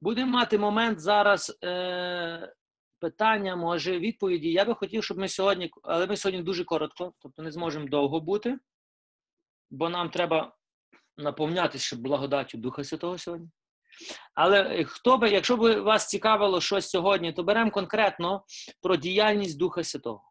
[0.00, 2.52] Будемо мати момент зараз е,
[3.00, 4.52] питання, може, відповіді.
[4.52, 8.20] Я би хотів, щоб ми сьогодні, але ми сьогодні дуже коротко, тобто не зможемо довго
[8.20, 8.58] бути,
[9.70, 10.56] бо нам треба
[11.16, 13.48] наповнятися благодаттю Духа Святого сьогодні.
[14.34, 18.44] Але е, хто би, якщо б вас цікавило щось сьогодні, то беремо конкретно
[18.82, 20.22] про діяльність Духа Святого.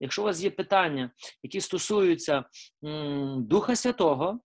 [0.00, 1.10] Якщо у вас є питання,
[1.42, 2.44] які стосуються
[2.84, 4.40] м, Духа Святого,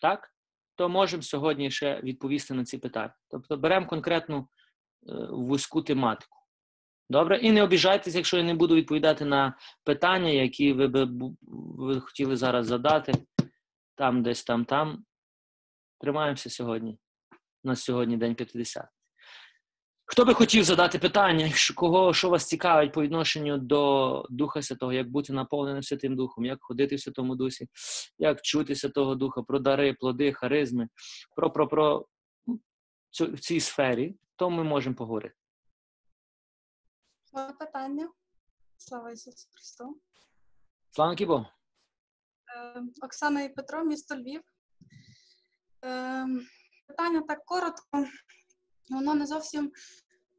[0.00, 0.35] так,
[0.76, 3.14] то можемо сьогодні ще відповісти на ці питання.
[3.30, 6.36] Тобто беремо конкретну е, вузьку тематику.
[7.10, 7.38] Добре?
[7.38, 11.08] І не обіжайтеся, якщо я не буду відповідати на питання, які ви би
[11.78, 13.12] ви хотіли зараз задати,
[13.94, 15.04] там, десь там, там.
[16.00, 16.98] Тримаємося сьогодні.
[17.64, 18.86] У нас сьогодні день 50.
[20.08, 25.10] Хто би хотів задати питання, кого що вас цікавить по відношенню до Духа Святого, як
[25.10, 27.68] бути наповненим Святим Духом, як ходити в Святому Дусі,
[28.18, 30.88] як чути Святого Духа, про дари, плоди, харизми,
[31.36, 32.06] про, про, про
[32.46, 32.60] ну,
[33.10, 35.34] цю, в цій сфері, то ми можемо поговорити.
[37.58, 38.10] Питання.
[38.76, 40.00] Слава Ісусу Христу.
[40.90, 41.46] Слава Кібо.
[42.56, 44.40] Е, Оксана і Петро, місто Львів.
[45.84, 46.26] Е,
[46.86, 48.06] Питання так коротко.
[48.90, 49.72] Воно не зовсім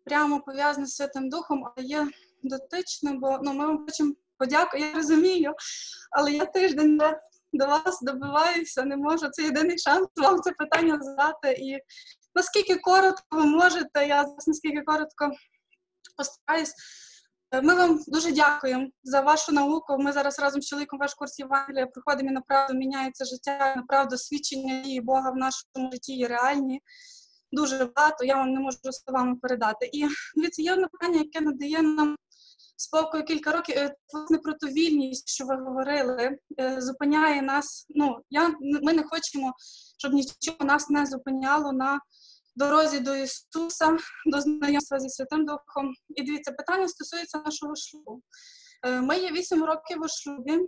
[0.06, 2.08] прямо пов'язане з Святим Духом, але є
[2.44, 4.88] дотичним, бо ну, ми вам хочемо подякувати.
[4.88, 5.54] Я розумію,
[6.12, 6.98] але я тиждень
[7.54, 9.30] до, вас добиваюся, не можу.
[9.30, 11.52] Це єдиний шанс вам це питання задати.
[11.52, 11.78] І
[12.36, 15.32] наскільки коротко ви можете, я наскільки коротко
[16.17, 16.73] постараюсь.
[17.64, 19.98] Ми вам дуже дякуємо за вашу науку.
[20.00, 24.82] Ми зараз разом з чоловіком ваш курс Євангелія проходимо і направду міняється життя, направду свідчення
[24.82, 26.82] дії Бога в нашому житті є реальні.
[27.52, 29.90] Дуже багато, я вам не можу словами передати.
[29.94, 32.16] І дивіться, є одне питання, яке надає нам
[32.78, 33.76] спокою кілька років.
[33.78, 37.86] Е, Власне про ту вільність, що ви говорили, е, зупиняє нас.
[37.89, 39.54] Ну, я, ми не хочемо,
[39.98, 42.00] щоб нічого нас не зупиняло на
[42.56, 45.94] дорозі до Ісуса, до знайомства зі Святим Духом.
[46.09, 48.22] І дивіться, питання стосується нашого шлюбу.
[48.84, 50.60] Е, Ми є 8 років у шлюбі.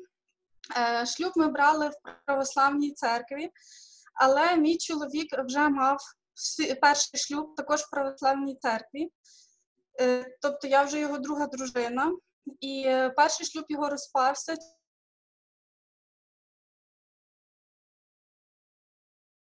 [1.06, 1.94] Шлюб ми брали в
[2.26, 3.50] православній церкві,
[4.14, 5.98] але мій чоловік вже мав
[6.82, 9.12] перший шлюб також в православній церкві.
[10.02, 12.18] Е, Тобто я вже його друга дружина,
[12.60, 14.56] і е, перший шлюб його розпався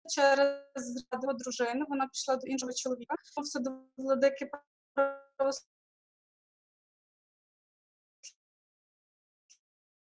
[0.09, 1.85] через зраду дружини.
[1.89, 3.15] Вона пішла до іншого чоловіка.
[3.43, 4.49] Все до владики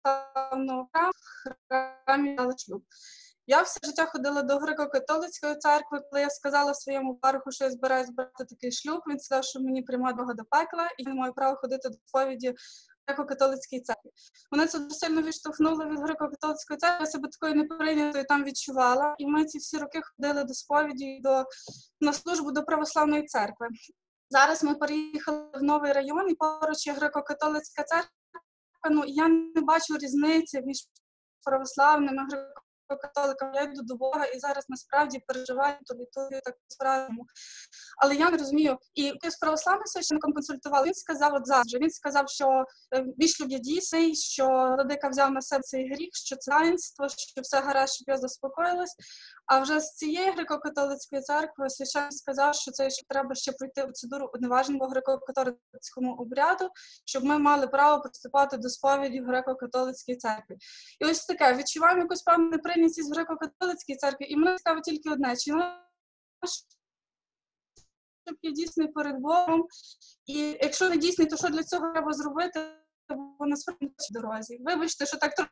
[0.03, 0.89] православного
[2.05, 2.83] храмі дали шлюб.
[3.47, 6.01] Я все життя ходила до греко-католицької церкви.
[6.09, 9.81] Коли я сказала своєму пароху, що я збираюсь брати такий шлюб, він сказав, що мені
[9.81, 12.55] приймає Бога до пекла, і я маю права ходити до сповіді
[13.07, 14.09] греко-католицькій церкві.
[14.51, 19.15] Мене це дуже сильно відштовхнуло від греко-католицької церкви, я себе такою неприйнятою там відчувала.
[19.17, 21.45] І ми ці всі роки ходили до сповіді до
[22.01, 23.67] на службу до православної церкви.
[24.29, 28.09] Зараз ми переїхали в новий район, і поруч є греко-католицька церква.
[28.91, 30.77] Ну я не бачу різниці між
[31.43, 32.27] православними
[32.89, 33.55] греко-католиками.
[33.55, 37.25] Я йду до Бога і зараз насправді переживаю ту літургію так по-справжньому.
[37.97, 38.77] Але я не розумію.
[38.95, 41.77] І з православним священником консультували, він сказав от завжди.
[41.77, 46.35] Він сказав, що е, мій шлюб дійсний, що Владика взяв на себе цей гріх, що
[46.35, 48.95] це таїнство, що все гаразд, щоб я заспокоїлась.
[49.45, 54.31] А вже з цієї греко-католицької церкви священник сказав, що це ще треба ще пройти процедуру
[54.33, 56.69] уневаженого греко-католицькому обряду,
[57.05, 60.55] щоб ми мали право приступати до сповіді в греко-католицькій церкві.
[60.99, 62.49] І ось таке відчуваємо якусь певну
[62.83, 65.59] неприйнятість в греко-католицькій церкві, і мене цікаво тільки одне: чи шлюб
[68.41, 69.67] є дійсний перед Богом,
[70.25, 72.79] і якщо не дійсний, то що для цього треба зробити?
[73.39, 74.57] Бо насправді в дорозі.
[74.61, 75.49] Вибачте, що так трошки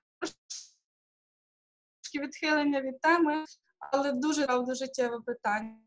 [2.15, 3.45] відхилення від теми,
[3.91, 5.79] але дуже правда життєве питання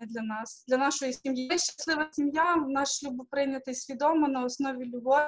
[0.00, 1.50] для нас, для нашої сім'ї.
[1.50, 5.24] Щаслива сім'я, наш шлюб прийнятий свідомо на основі любові.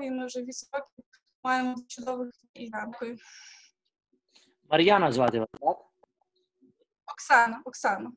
[0.00, 1.15] І Ми вже 8 років
[1.46, 3.16] маємо чудових і дякую.
[4.70, 5.76] Мар'яна звати вас, так?
[7.06, 8.12] Оксана, Оксана.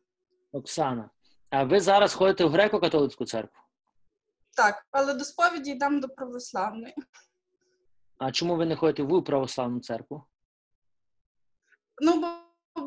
[0.52, 1.10] Оксана.
[1.50, 3.62] А ви зараз ходите в греко-католицьку церкву?
[4.58, 6.96] Так, але до сповіді йдемо до православної.
[8.18, 10.24] А чому ви не ходите в православну церкву?
[12.02, 12.28] Ну, бо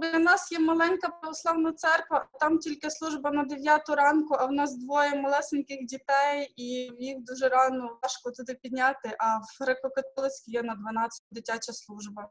[0.03, 4.79] біля нас є маленька православна церква, там тільки служба на 9 ранку, а в нас
[4.79, 6.65] двоє малесеньких дітей, і
[6.99, 9.17] їх дуже рано важко туди підняти.
[9.19, 12.31] А в греко-католицькій є на 12 дитяча служба.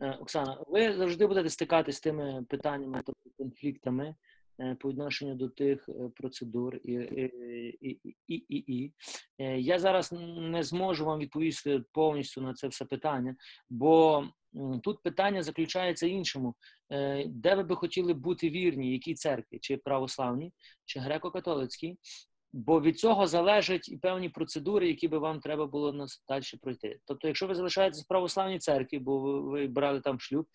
[0.00, 4.14] Е, Оксана, ви завжди будете стикатися з тими питаннями, тобто конфліктами
[4.60, 8.92] е, по відношенню до тих е, процедур і, і, і, і, і,
[9.62, 13.36] Я зараз не зможу вам відповісти повністю на це все питання,
[13.70, 14.24] бо
[14.82, 16.54] Тут питання заключається іншому.
[16.92, 20.52] Е, Де ви би хотіли бути вірні, якій церкві, чи православній,
[20.84, 21.96] чи греко-католицькій?
[22.52, 26.98] Бо від цього залежать і певні процедури, які би вам треба було нас далі пройти.
[27.04, 30.46] Тобто, якщо ви залишаєтесь в православній церкві, бо ви, брали там шлюб,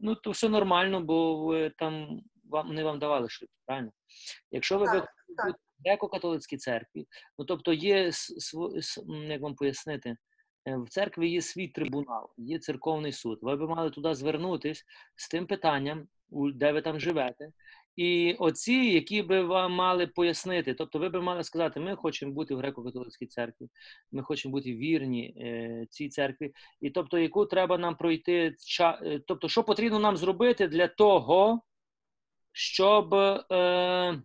[0.00, 3.90] ну то все нормально, бо ви там вам вони вам давали шлюб, правильно?
[4.50, 5.56] Якщо ви Так, так.
[5.78, 7.06] в греко-католицькій церкві,
[7.38, 8.10] ну тобто є
[9.28, 10.16] як вам пояснити,
[10.66, 13.38] в церкві є свій трибунал, є церковний суд.
[13.42, 14.84] Ви би мали туди звернутись
[15.16, 17.52] з тим питанням, де ви там живете.
[17.96, 22.54] І оці, які би вам мали пояснити, тобто ви би мали сказати, ми хочемо бути
[22.54, 23.68] в греко-католицькій церкві,
[24.12, 29.20] ми хочемо бути вірні е, цій церкві, і тобто, яку треба нам пройти ча- е,
[29.26, 31.60] тобто, що потрібно нам зробити для того,
[32.52, 34.22] щоб е,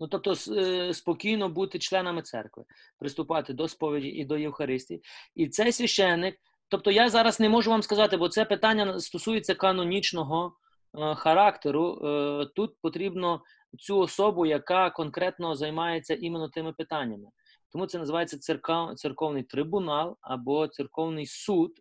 [0.00, 2.64] ну, тобто, е, спокійно бути членами церкви,
[2.98, 5.02] приступати до сповіді і до Євхаристії.
[5.34, 6.36] І цей священник,
[6.68, 10.52] тобто я зараз не можу вам сказати, бо це питання стосується канонічного
[10.98, 12.00] е, характеру.
[12.04, 13.42] Е, тут потрібно
[13.78, 17.26] цю особу, яка конкретно займається іменно тими питаннями.
[17.72, 21.72] Тому це називається церков, церковний трибунал або церковний суд,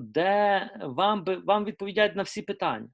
[0.00, 2.88] де вам, вам відповідають на всі питання.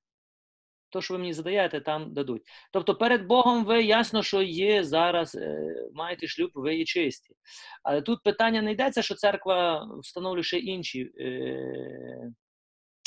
[0.95, 2.43] То, що ви мені задаєте, там дадуть.
[2.73, 7.35] Тобто перед Богом ви ясно, що є зараз, е, маєте шлюб, ви є чисті.
[7.83, 12.33] Але тут питання не йдеться, що церква встановлює ще інші е,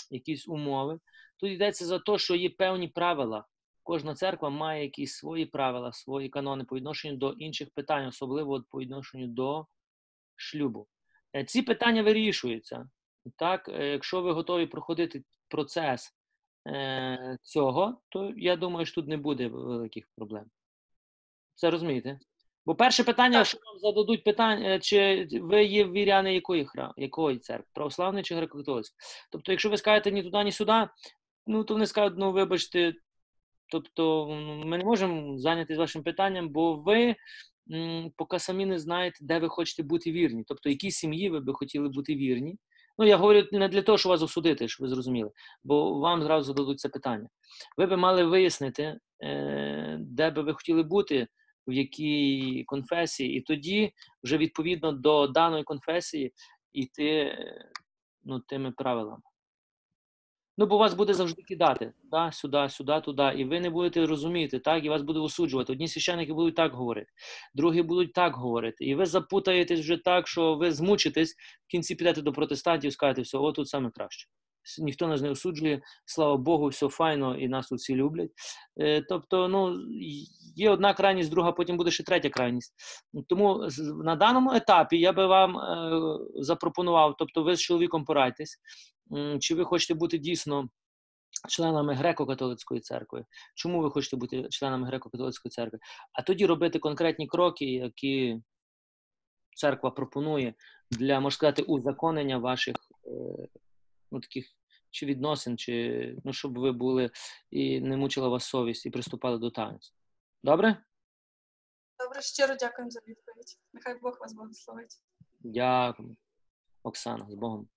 [0.09, 0.99] якісь умови.
[1.37, 3.45] Тут йдеться за те, що є певні правила.
[3.83, 8.79] Кожна церква має якісь свої правила, свої канони по відношенню до інших питань, особливо по
[8.79, 9.65] відношенню до
[10.35, 10.87] шлюбу.
[11.35, 12.89] Е, Ці питання вирішуються.
[13.37, 16.16] Так, е, якщо ви готові проходити процес
[16.67, 20.45] е, цього, то я думаю, що тут не буде великих проблем.
[21.55, 22.19] Це розумієте?
[22.65, 27.67] Бо перше питання, що вам зададуть питання, чи ви є віряни якої храм, якої церкви,
[27.73, 28.93] православної чи греко-католицької.
[29.31, 30.87] Тобто, якщо ви скажете ні туди, ні сюди,
[31.47, 32.93] ну то вони скажуть, ну вибачте,
[33.71, 37.15] тобто ну, ми не можемо зайнятися вашим питанням, бо ви
[37.71, 40.43] м, поки самі не знаєте, де ви хочете бути вірні.
[40.47, 42.57] Тобто, якій сім'ї ви би хотіли бути вірні.
[42.97, 45.31] Ну, я говорю не для того, щоб вас осудити, щоб ви зрозуміли,
[45.63, 47.29] бо вам зразу зададуть це питання.
[47.77, 51.27] Ви би мали вияснити, е, де би ви хотіли бути,
[51.67, 56.33] в якій конфесії, і тоді вже відповідно до даної конфесії
[56.73, 57.71] йти е,
[58.23, 59.21] ну, тими правилами.
[60.59, 64.59] Ну, бо вас буде завжди кидати туди, сюди, сюди, туди, і ви не будете розуміти,
[64.59, 65.73] так, і вас буде осуджувати.
[65.73, 67.11] Одні священники будуть так говорити,
[67.53, 68.85] другі будуть так говорити.
[68.85, 71.35] І ви запутаєтесь вже так, що ви змучитесь,
[71.67, 74.27] в кінці підете до протестантів і скажете, все, о, тут саме краще.
[74.79, 78.31] Ніхто нас не осуджує, слава Богу, все файно, і нас тут всі люблять.
[78.79, 79.79] Е, Тобто, ну,
[80.55, 82.73] є одна крайність, друга, потім буде ще третя крайність.
[83.29, 83.67] Тому
[84.03, 86.01] на даному етапі я би вам е,
[86.35, 88.61] запропонував, тобто ви з чоловіком порадьтесь, м,
[89.39, 90.69] чи ви хочете бути дійсно
[91.49, 93.25] членами греко-католицької церкви.
[93.55, 95.79] Чому ви хочете бути членами греко-католицької церкви?
[96.13, 98.41] А тоді робити конкретні кроки, які
[99.55, 100.53] церква пропонує
[100.91, 102.75] для, можна сказати, узаконення ваших
[103.05, 103.47] е,
[104.11, 104.45] ну, таких
[104.89, 107.11] чи відносин, чи ну, щоб ви були
[107.49, 109.93] і не мучила вас совість і приступали до танцю.
[110.43, 110.83] Добре?
[111.99, 113.59] Добре, щиро дякуємо за відповідь.
[113.73, 114.95] Нехай Бог вас благословить.
[115.39, 116.17] Дякую.
[116.83, 117.69] Оксана, з Богом.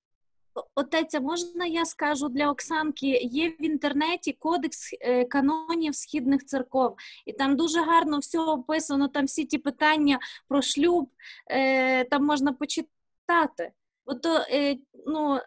[0.54, 3.06] О- Отець, можна я скажу для Оксанки?
[3.22, 6.96] Є в інтернеті кодекс е, канонів східних церков,
[7.26, 9.08] і там дуже гарно все описано.
[9.08, 11.10] Там всі ті питання про шлюб,
[11.50, 13.72] е, там можна почитати.
[14.06, 15.40] Бо то, е, ну,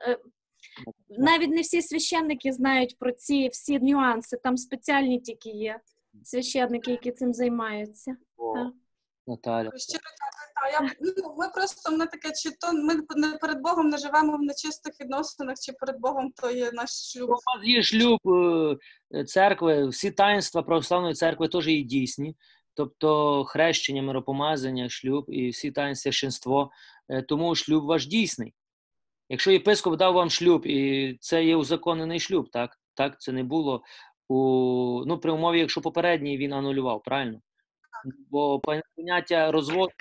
[1.09, 4.37] навіть не всі священники знають про ці всі нюанси.
[4.43, 5.79] Там спеціальні тільки є
[6.23, 8.17] священники, які цим займаються.
[8.37, 8.55] О,
[9.27, 9.71] Наталя.
[9.77, 10.03] Щиро
[10.71, 14.41] я, ну, ми просто мене таке, чи то ми не перед Богом не живемо в
[14.41, 17.29] нечистих відносинах, чи перед Богом то є наш шлюб.
[17.29, 18.19] У вас є шлюб
[19.15, 22.35] е, церкви, всі таїнства православної церкви теж є дійсні.
[22.75, 26.71] Тобто хрещення, миропомазання, шлюб і всі таїнства священство.
[27.09, 28.53] Е, Тому шлюб ваш дійсний.
[29.29, 32.79] Якщо єпископ дав вам шлюб, і це є узаконений шлюб, так?
[32.95, 33.83] Так, це не було
[34.27, 37.39] у ну, при умові, якщо попередній він анулював, правильно?
[38.29, 38.61] Бо
[38.95, 39.93] поняття розводу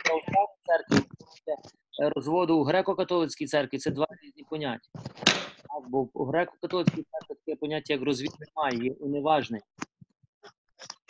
[0.66, 1.06] церкві,
[2.02, 4.88] е, розводу у греко-католицькій церкві це два різні поняття.
[5.72, 9.60] Так, бо у греко-католицькій церкві таке поняття, як розвід немає, є уневажний.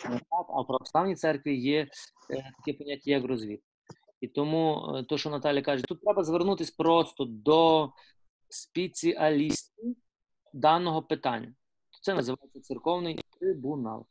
[0.03, 1.87] Так, а в православній церкві є
[2.29, 3.61] е, таке поняття, як розвід.
[4.21, 7.91] І тому, е, то, що Наталя каже, тут треба звернутися просто до
[8.49, 9.95] спеціалістів
[10.53, 11.53] даного питання.
[12.01, 14.05] Це називається церковний трибунал.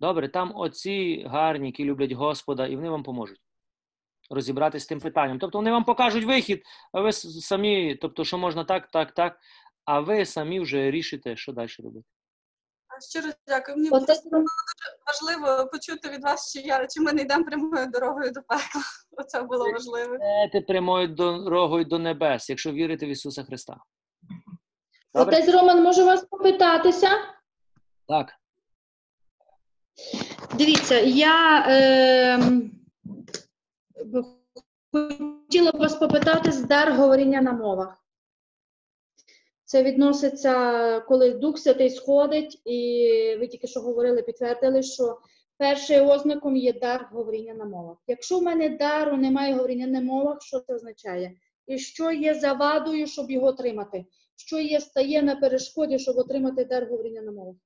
[0.00, 3.40] Добре, там оці гарні, які люблять Господа, і вони вам поможуть.
[4.30, 5.38] Розібратися з тим питанням.
[5.38, 9.38] Тобто вони вам покажуть вихід, а ви самі, тобто, що можна так, так, так,
[9.84, 12.06] а ви самі вже рішите, що далі робити.
[13.10, 13.76] Щиро дякую.
[13.76, 14.46] Мені просто Роман,
[15.06, 18.82] важливо почути від вас, чи я чи ми не йдемо прямою дорогою до пекла.
[19.16, 20.14] Оце було важливо.
[20.14, 23.76] Йдете прямою дорогою до небес, якщо вірите в Ісуса Христа.
[25.14, 25.36] Добре?
[25.36, 27.08] отець Роман, можу вас попитатися?
[28.08, 28.32] Так.
[30.54, 32.38] Дивіться, я е,
[34.92, 38.02] хотіла б вас попитати з дар говоріння на мовах.
[39.64, 45.18] Це відноситься, коли Дух Святий сходить, і ви тільки що говорили, підтвердили, що
[45.56, 47.96] першим ознаком є дар говоріння на мовах.
[48.06, 51.36] Якщо в мене дару немає говоріння на мовах, що це означає?
[51.66, 54.06] І що є завадою, щоб його отримати?
[54.36, 57.56] Що є стає на перешкоді, щоб отримати дар говоріння на мовах?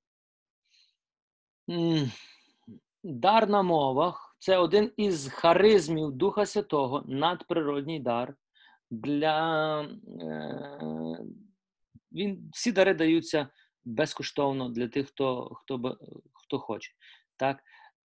[3.03, 8.35] Дар на мовах це один із харизмів Духа Святого, надприродній дар.
[8.91, 9.81] Для,
[10.23, 11.19] е,
[12.13, 13.49] він, всі дари даються
[13.85, 15.99] безкоштовно для тих, хто, хто, б-
[16.33, 16.93] хто хоче.
[17.37, 17.63] Так?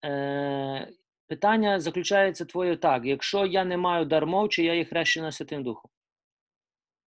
[0.05, 0.91] Е,
[1.27, 5.63] питання заключається твоє так: якщо я не маю дар мов, чи я є хрещена Святим
[5.63, 5.91] Духом?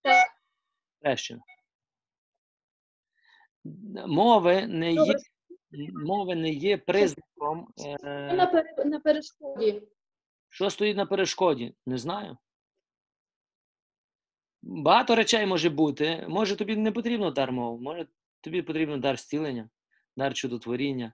[0.03, 0.29] Так.
[1.03, 1.41] Хрещена.
[4.07, 5.15] Мови не є.
[6.05, 7.69] Мови не є признаком.
[8.05, 9.83] Е, на, пере- на перешкоді?
[10.49, 11.75] що стоїть на перешкоді?
[11.87, 12.37] Не знаю.
[14.63, 16.27] Багато речей може бути.
[16.29, 18.07] Може, тобі не потрібно дар мов, може,
[18.41, 19.69] тобі потрібно дар зцілення,
[20.17, 21.13] дар чудотворіння,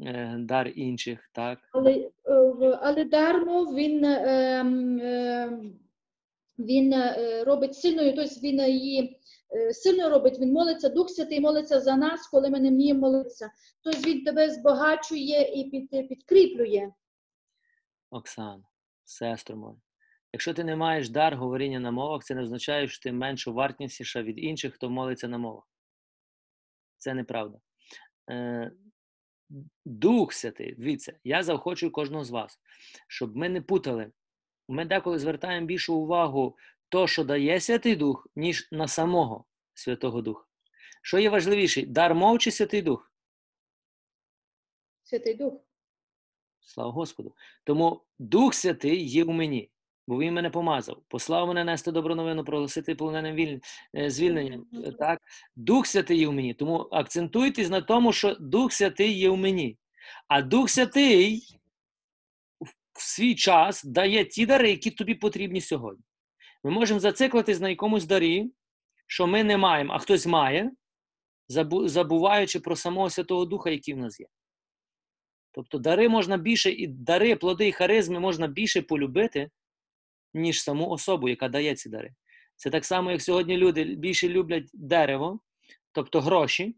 [0.00, 1.58] е, дар інших, так?
[1.72, 5.50] Але, е, але дармо він, е,
[6.58, 6.94] він
[7.44, 9.20] робить сильною, тобто він її
[9.54, 13.50] е, сильною робить, він молиться, Дух Святий молиться за нас, коли ми не вміємо молитися.
[13.82, 16.92] Тобто він тебе збагачує і під, підкріплює.
[18.10, 18.64] Оксана,
[19.04, 19.76] сестро моя.
[20.32, 24.22] Якщо ти не маєш дар говоріння на мовах, це не означає, що ти менш вартісніша
[24.22, 25.64] від інших, хто молиться на мовах.
[26.98, 27.58] Це неправда.
[28.30, 28.72] Е,
[29.84, 32.60] Дух Святий, дивіться, я заохочую кожного з вас,
[33.08, 34.12] щоб ми не путали.
[34.68, 36.56] Ми деколи звертаємо більшу увагу
[36.88, 40.44] то, що дає Святий Дух, ніж на самого Святого Духа.
[41.02, 43.12] Що є важливіше, дар мов чи Святий Дух?
[45.04, 45.54] Святий Дух.
[46.60, 47.34] Слава Господу.
[47.64, 49.70] Тому Дух Святий є у мені,
[50.06, 53.60] бо Він мене помазав, послав мене нести добру новину, проголосити полоненим
[53.96, 54.66] е, звільненням.
[54.86, 55.20] е, Так?
[55.56, 56.54] Дух Святий є у мені.
[56.54, 59.78] Тому акцентуйтесь на тому, що Дух Святий є у мені.
[60.28, 61.42] А Дух Святий
[62.60, 66.04] в- в свій час дає ті дари, які тобі потрібні сьогодні.
[66.66, 68.50] Ми можемо зациклитись на якомусь дарі,
[69.06, 70.70] що ми не маємо, а хтось має,
[71.84, 74.26] забуваючи про самого Святого Духа, який в нас є.
[75.52, 79.50] Тобто дари можна більше, і дари, плоди і харизми можна більше полюбити,
[80.34, 82.14] ніж саму особу, яка дає ці дари.
[82.56, 85.40] Це так само, як сьогодні люди більше люблять дерево,
[85.92, 86.76] тобто гроші,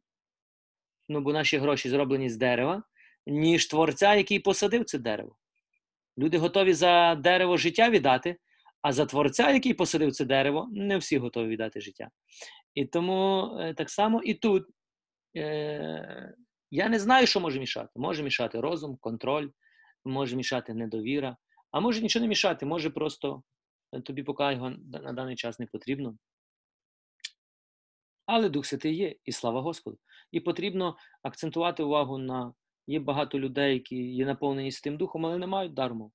[1.08, 2.82] ну бо наші гроші зроблені з дерева,
[3.26, 5.36] ніж творця, який посадив це дерево.
[6.18, 8.36] Люди готові за дерево життя віддати,
[8.82, 12.10] а за творця, який посадив це дерево, не всі готові віддати життя.
[12.74, 14.66] І тому е, так само і тут.
[15.36, 16.34] Е,
[16.70, 17.90] я не знаю, що може мішати.
[17.96, 19.48] Може мішати розум, контроль,
[20.04, 21.36] може мішати недовіра,
[21.70, 23.42] а може нічого не мішати, може просто
[23.92, 26.16] е, тобі поки його на даний час не потрібно.
[28.26, 29.98] Але Дух Святий є, і слава Господу.
[30.32, 32.52] І потрібно акцентувати увагу на
[32.86, 36.12] є багато людей, які є наповнені Святим Духом, але не мають дарму.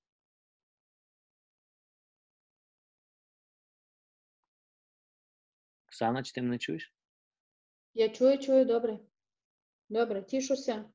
[5.94, 6.94] Оксана, чи ти мене чуєш?
[7.94, 9.00] Я чую, чую, добре.
[9.90, 10.86] Добре, тішуся.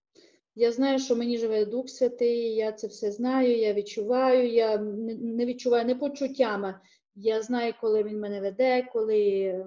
[0.54, 5.46] Я знаю, що мені живе Дух Святий, я це все знаю, я відчуваю, я не
[5.46, 6.80] відчуваю не почуттями.
[7.14, 9.64] Я знаю, коли він мене веде, коли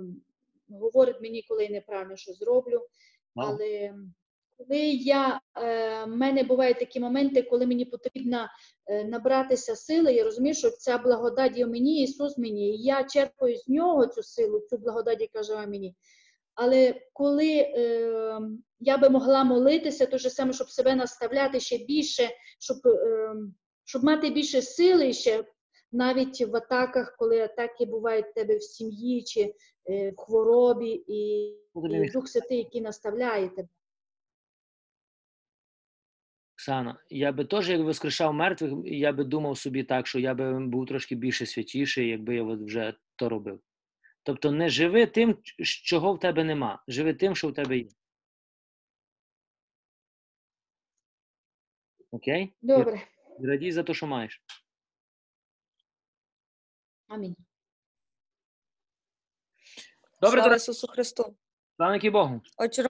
[0.69, 2.87] говорить мені, коли я неправильно що зроблю.
[3.35, 3.95] Але
[4.67, 8.47] коли я, е, в мене бувають такі моменти, коли мені потрібно
[8.87, 13.03] е, набратися сили, я розумію, що ця благодать є в мені, Ісус мені, і я
[13.03, 15.95] черпаю з нього цю силу, цю благодать, яка живе в мені.
[16.55, 18.39] Але коли е,
[18.79, 23.35] я би могла молитися, то же саме, щоб себе наставляти ще більше, щоб, е,
[23.85, 25.43] щоб мати більше сили ще
[25.91, 29.53] навіть в атаках, коли атаки бувають в тебе в сім'ї чи
[29.89, 31.49] е, в хворобі, і,
[32.05, 33.67] і Дух Святий, який наставляє тебе.
[36.61, 40.59] Оксана, я би теж, як воскрешав мертвих, я би думав собі так, що я би
[40.67, 43.61] був трошки більше святіший, якби я от вже то робив.
[44.23, 46.83] Тобто не живи тим, чого в тебе нема.
[46.87, 47.87] Живи тим, що в тебе є.
[52.11, 52.43] Окей?
[52.61, 53.07] І Добре.
[53.43, 54.43] радій за те, що маєш.
[57.07, 57.35] Амінь.
[60.21, 61.37] Добре, Слава Ісусу Христу.
[61.75, 62.41] славники Богу.
[62.57, 62.87] Отже,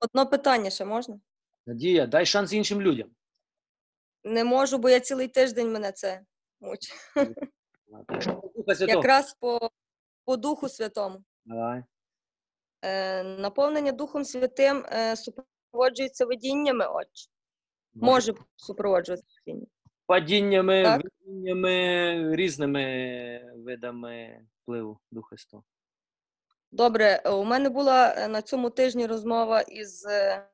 [0.00, 1.20] одно питання ще можна?
[1.66, 3.10] Надія, дай шанс іншим людям.
[4.24, 6.20] Не можу, бо я цілий тиждень мене це
[6.60, 6.94] мучить.
[8.80, 9.70] Якраз по,
[10.24, 11.24] по Духу Святому.
[11.44, 11.84] Давай.
[12.82, 17.30] Е, наповнення Духом Святим е, супроводжується видіннями, отче.
[17.94, 19.68] Може супроводжуватися видінням.
[20.06, 21.02] Падіннями, Так.
[21.04, 25.64] видіннями, різними видами впливу Духа Святого.
[26.70, 30.48] Добре, у мене була е, на цьому тижні розмова із е,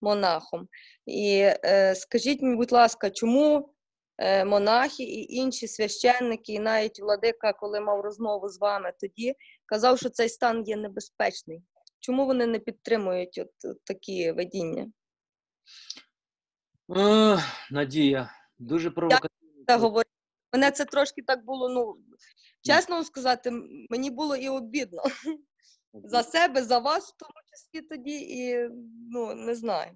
[0.00, 0.68] монахом.
[1.06, 3.74] І е, скажіть мені, будь ласка, чому
[4.18, 9.34] е, монахи і інші священники, і навіть владика, коли мав розмову з вами тоді,
[9.66, 11.62] казав, що цей стан є небезпечний.
[12.00, 14.86] Чому вони не підтримують от, от такі видіння?
[17.70, 20.02] Надія, дуже провокативно.
[20.52, 21.96] Мене це трошки так було, ну
[22.62, 23.50] чесно вам сказати,
[23.90, 25.02] мені було і обідно
[25.94, 28.68] за себе, за вас, в тому числі тоді, і
[29.10, 29.92] ну не знаю.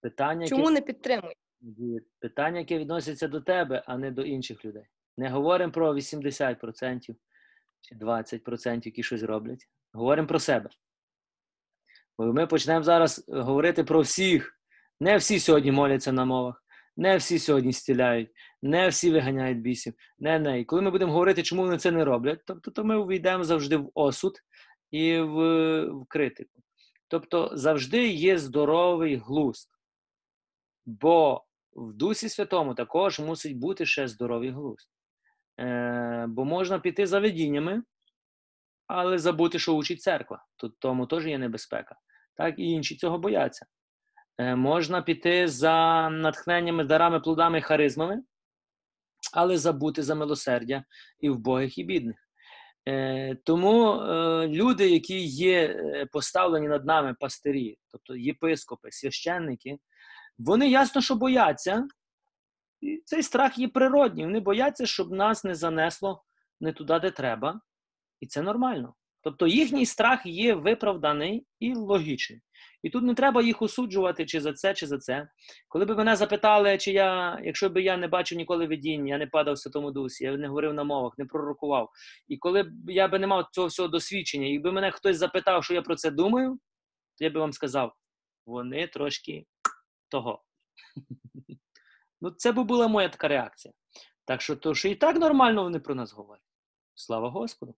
[0.00, 1.38] Питання, Чому яке, не підтримують?
[2.18, 4.86] Питання, яке відноситься до тебе, а не до інших людей.
[5.16, 7.16] Не говоримо про 80%
[7.80, 9.68] чи 20%, які щось роблять.
[9.92, 10.70] Говоримо про себе.
[12.18, 14.54] Бо ми почнемо зараз говорити про всіх.
[15.00, 16.64] Не всі сьогодні моляться на мовах,
[16.98, 18.30] не всі сьогодні стіляють,
[18.62, 19.94] не всі виганяють бісів.
[20.18, 20.60] Не, не.
[20.60, 23.76] І коли ми будемо говорити, чому вони це не роблять, тобто то ми увійдемо завжди
[23.76, 24.32] в осуд
[24.90, 25.36] і в,
[25.86, 26.60] в критику.
[27.08, 29.68] Тобто завжди є здоровий глузд.
[30.86, 34.88] Бо в Дусі Святому також мусить бути ще здоровий глузд.
[35.60, 37.82] Е, бо можна піти за видіннями,
[38.86, 40.44] але забути, що учить церква.
[40.56, 41.96] Тут тому теж є небезпека.
[42.34, 43.66] Так і інші цього бояться.
[44.38, 48.22] Е, можна піти за натхненнями, дарами, плодами, харизмами,
[49.32, 50.84] але забути за милосердя
[51.20, 52.16] і вбогих, і бідних.
[52.88, 59.78] Е, тому е, люди, які є поставлені над нами пастирі, тобто єпископи, священники,
[60.38, 61.88] вони ясно, що бояться,
[62.80, 64.24] і цей страх є природній.
[64.24, 66.24] Вони бояться, щоб нас не занесло
[66.60, 67.60] не туди, де треба.
[68.20, 68.94] І це нормально.
[69.20, 72.40] Тобто їхній страх є виправданий і логічний.
[72.82, 75.28] І тут не треба їх осуджувати чи за це, чи за це.
[75.68, 79.26] Коли б мене запитали, чи я, якщо б я не бачив ніколи видінь, я не
[79.26, 81.90] падав в Святому Дусі, я не говорив на мовах, не пророкував.
[82.28, 85.74] І коли б я би не мав цього всього досвідчення, якби мене хтось запитав, що
[85.74, 86.58] я про це думаю,
[87.18, 87.92] то я би вам сказав:
[88.46, 89.46] вони трошки
[90.08, 90.42] того.
[92.20, 93.74] Ну, це би була моя така реакція.
[94.24, 96.44] Так що, то, що і так нормально вони про нас говорять.
[96.94, 97.74] Слава Господу.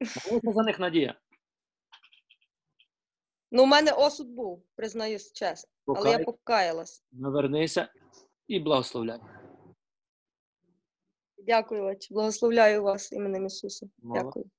[0.00, 1.14] Молися за них надія.
[3.50, 5.70] Ну, у мене осуд був, признаюсь чесно.
[5.86, 7.04] Але я Покай, покаялась.
[7.12, 7.88] навернися
[8.46, 9.20] і благословляй.
[11.38, 12.14] Дякую, отче.
[12.14, 13.86] Благословляю вас іменем Ісуса.
[14.02, 14.24] Молодець.
[14.24, 14.50] Дякую.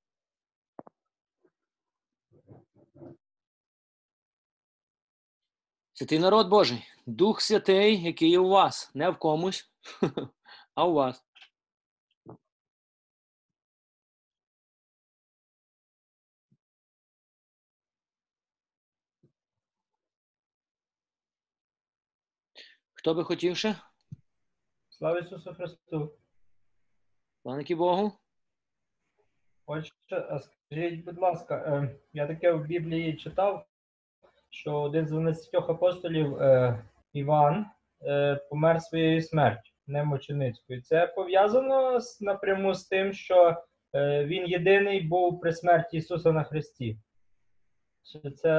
[5.93, 9.71] Святий народ Божий, Дух Святий, який є у вас, не в комусь,
[10.75, 11.26] а у вас.
[23.07, 23.75] Хто би хотів ще?
[24.89, 26.11] Слава Ісусу Христу!
[27.41, 28.11] Слава Богу.
[29.65, 29.91] Отже,
[30.41, 33.65] скажіть, будь ласка, е, я таке в Біблії читав,
[34.49, 37.65] що один з 12 апостолів е, Іван
[38.01, 40.81] е, помер своєю смертю, не мученицькою.
[40.81, 46.97] Це пов'язано напряму з тим, що він єдиний був при смерті Ісуса на Христі.
[48.11, 48.49] Чи це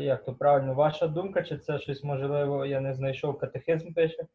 [0.00, 4.26] як то правильно, ваша думка, чи це щось можливо, я не знайшов катехизм пише?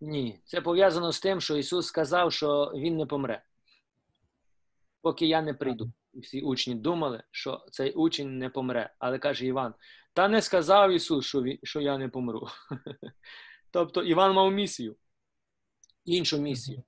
[0.00, 3.42] Ні, це пов'язано з тим, що Ісус сказав, що Він не помре,
[5.02, 5.92] поки я не прийду.
[6.12, 8.94] І всі учні думали, що цей учень не помре.
[8.98, 9.74] Але каже Іван:
[10.12, 12.48] та не сказав Ісус, що, він, що я не помру.
[13.70, 14.96] Тобто Іван мав місію,
[16.04, 16.82] іншу місію.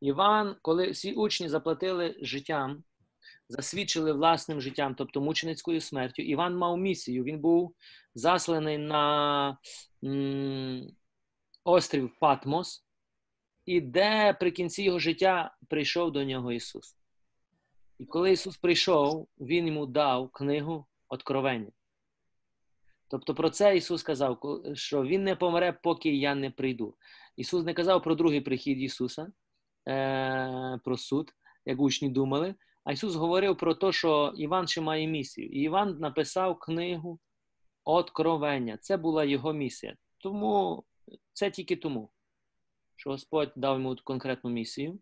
[0.00, 2.84] Іван, коли всі учні заплатили життям,
[3.48, 7.24] засвідчили власним життям, тобто мученицькою смертю, Іван мав місію.
[7.24, 7.74] Він був
[8.14, 9.58] засланий на.
[10.04, 10.90] м,
[11.64, 12.84] острів Патмос,
[13.66, 16.96] і де при кінці його життя прийшов до нього Ісус.
[17.98, 21.70] І коли Ісус прийшов, Він йому дав книгу Откровення.
[23.08, 26.94] Тобто про це Ісус сказав, що Він не помре, поки я не прийду.
[27.36, 29.32] Ісус не казав про другий прихід Ісуса,
[29.88, 31.32] е- про суд,
[31.66, 35.48] як учні думали, а Ісус говорив про те, що Іван ще має місію.
[35.48, 37.18] І Іван написав книгу
[37.84, 38.76] Откровення.
[38.76, 39.96] Це була його місія.
[40.18, 40.84] Тому
[41.32, 42.10] це тільки тому.
[42.96, 44.98] що Господь дав йому конкретну місію,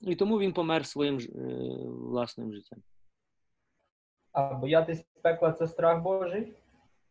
[0.00, 1.28] і тому він помер своїм е,
[1.86, 2.82] власним життям.
[4.32, 6.52] А боятись пекла це страх Божий?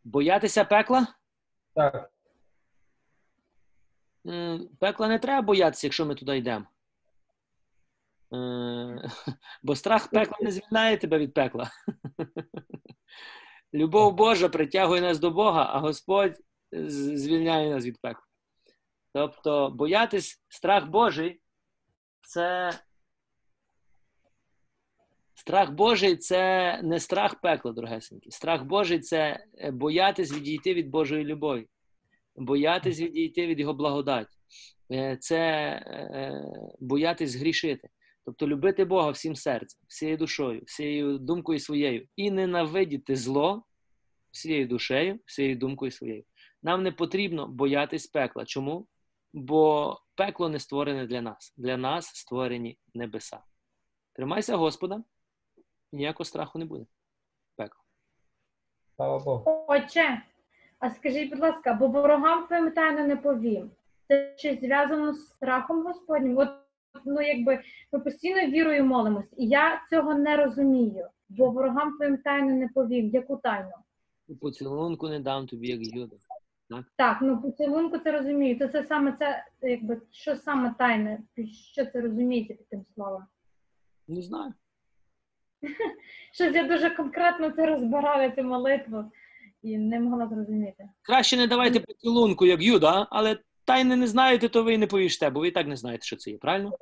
[0.03, 1.07] Боятися пекла?
[1.73, 2.11] Так.
[4.79, 6.65] Пекла не треба боятися, якщо ми туди йдемо.
[8.33, 9.09] Е,
[9.63, 11.71] Бо страх пекла не звільняє тебе від пекла.
[13.73, 18.25] Любов Божа притягує нас до Бога, а Господь звільняє нас від пекла.
[19.13, 21.41] Тобто, боятись страх Божий
[22.21, 22.71] це.
[25.33, 28.31] Страх Божий це не страх пекла, дорогесенькі.
[28.31, 31.67] Страх Божий це е, боятись відійти від Божої любові
[32.37, 34.37] боятись відійти від його благодаті.
[34.91, 36.43] Е, Це е,
[36.79, 37.89] боятись грішити.
[38.27, 43.63] Тобто любити Бога всім серцем, всією душою, всією думкою своєю і ненавидіти зло
[44.31, 46.23] всією душею, всією думкою своєю.
[46.63, 48.45] Нам не потрібно боятись пекла.
[48.45, 48.87] Чому?
[49.33, 51.53] Бо пекло не створене для нас.
[51.57, 53.39] Для нас створені небеса.
[54.13, 55.03] Тримайся Господа,
[55.91, 56.85] ніякого страху не буде.
[57.55, 57.81] Пекло.
[58.95, 59.65] Слава Богу.
[59.67, 60.21] Отче,
[60.79, 63.71] а скажіть, будь ласка, бо ворогам твоїм тайно не повім.
[64.07, 66.37] Це щось зв'язано з страхом Господнім?
[66.37, 66.66] От,
[67.05, 67.61] ну, якби
[67.93, 73.09] ми постійно вірою молимось, і я цього не розумію, бо ворогам твоїм тайно не повім.
[73.09, 73.71] Яку тайну?
[74.41, 76.15] Поцілунку не дам тобі, як Юда.
[76.95, 78.59] Так, ну поцілунку це розумію.
[78.59, 81.19] То це саме це, якби що саме тайне?
[81.71, 83.23] Що це розумієте під тим словом?
[84.07, 84.53] Не знаю.
[86.33, 89.11] Щось я дуже конкретно це розбираю, цю молитву,
[89.61, 90.89] і не могла зрозуміти.
[91.01, 95.29] Краще не давайте поцілунку, як Юда, але тайни не знаєте, то ви і не повіжте,
[95.29, 96.77] бо ви і так не знаєте, що це є, правильно?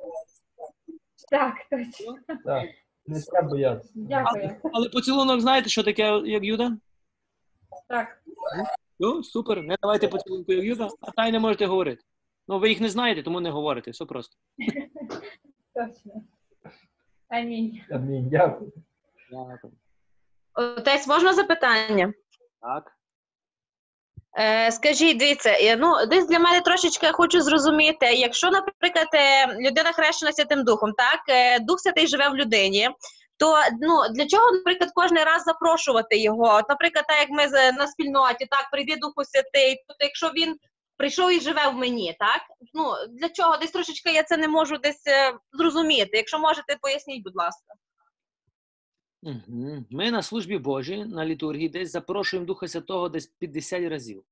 [1.30, 2.18] Так, точно.
[2.44, 2.68] Так.
[3.06, 3.92] Не треба боятися.
[3.94, 4.60] Дякую.
[4.72, 6.76] Але поцілунок знаєте, що таке, як Юда?
[7.88, 8.22] Так.
[8.98, 12.02] Ну, супер, не давайте поцілунку, як Юда, а тайни можете говорити.
[12.48, 14.36] Ну, ви їх не знаєте, тому не говорите, все просто.
[15.74, 16.12] Точно.
[17.28, 17.80] Амінь.
[17.90, 18.28] Амінь.
[18.28, 18.72] Дякую.
[19.30, 19.72] Дякую.
[20.54, 22.12] Отець, можна запитання?
[22.60, 22.95] Так.
[24.38, 29.92] Е, скажіть, дивіться, е, ну десь для мене трошечки хочу зрозуміти, якщо, наприклад, е, людина
[29.92, 31.20] хрещена Святим Духом, так
[31.62, 32.90] Дух Святий живе в людині,
[33.36, 36.44] то ну для чого, наприклад, кожен раз запрошувати його?
[36.44, 40.56] От, наприклад, так як ми на спільноті, так прийди Духу Святий, тобто, якщо він
[40.96, 42.40] прийшов і живе в мені, так
[42.74, 45.02] ну для чого десь трошечки я це не можу десь
[45.52, 46.10] зрозуміти.
[46.16, 47.74] Якщо можете, поясніть, будь ласка.
[49.90, 54.24] Ми на службі Божій, на літургії, десь запрошуємо Духа Святого десь 50 разів.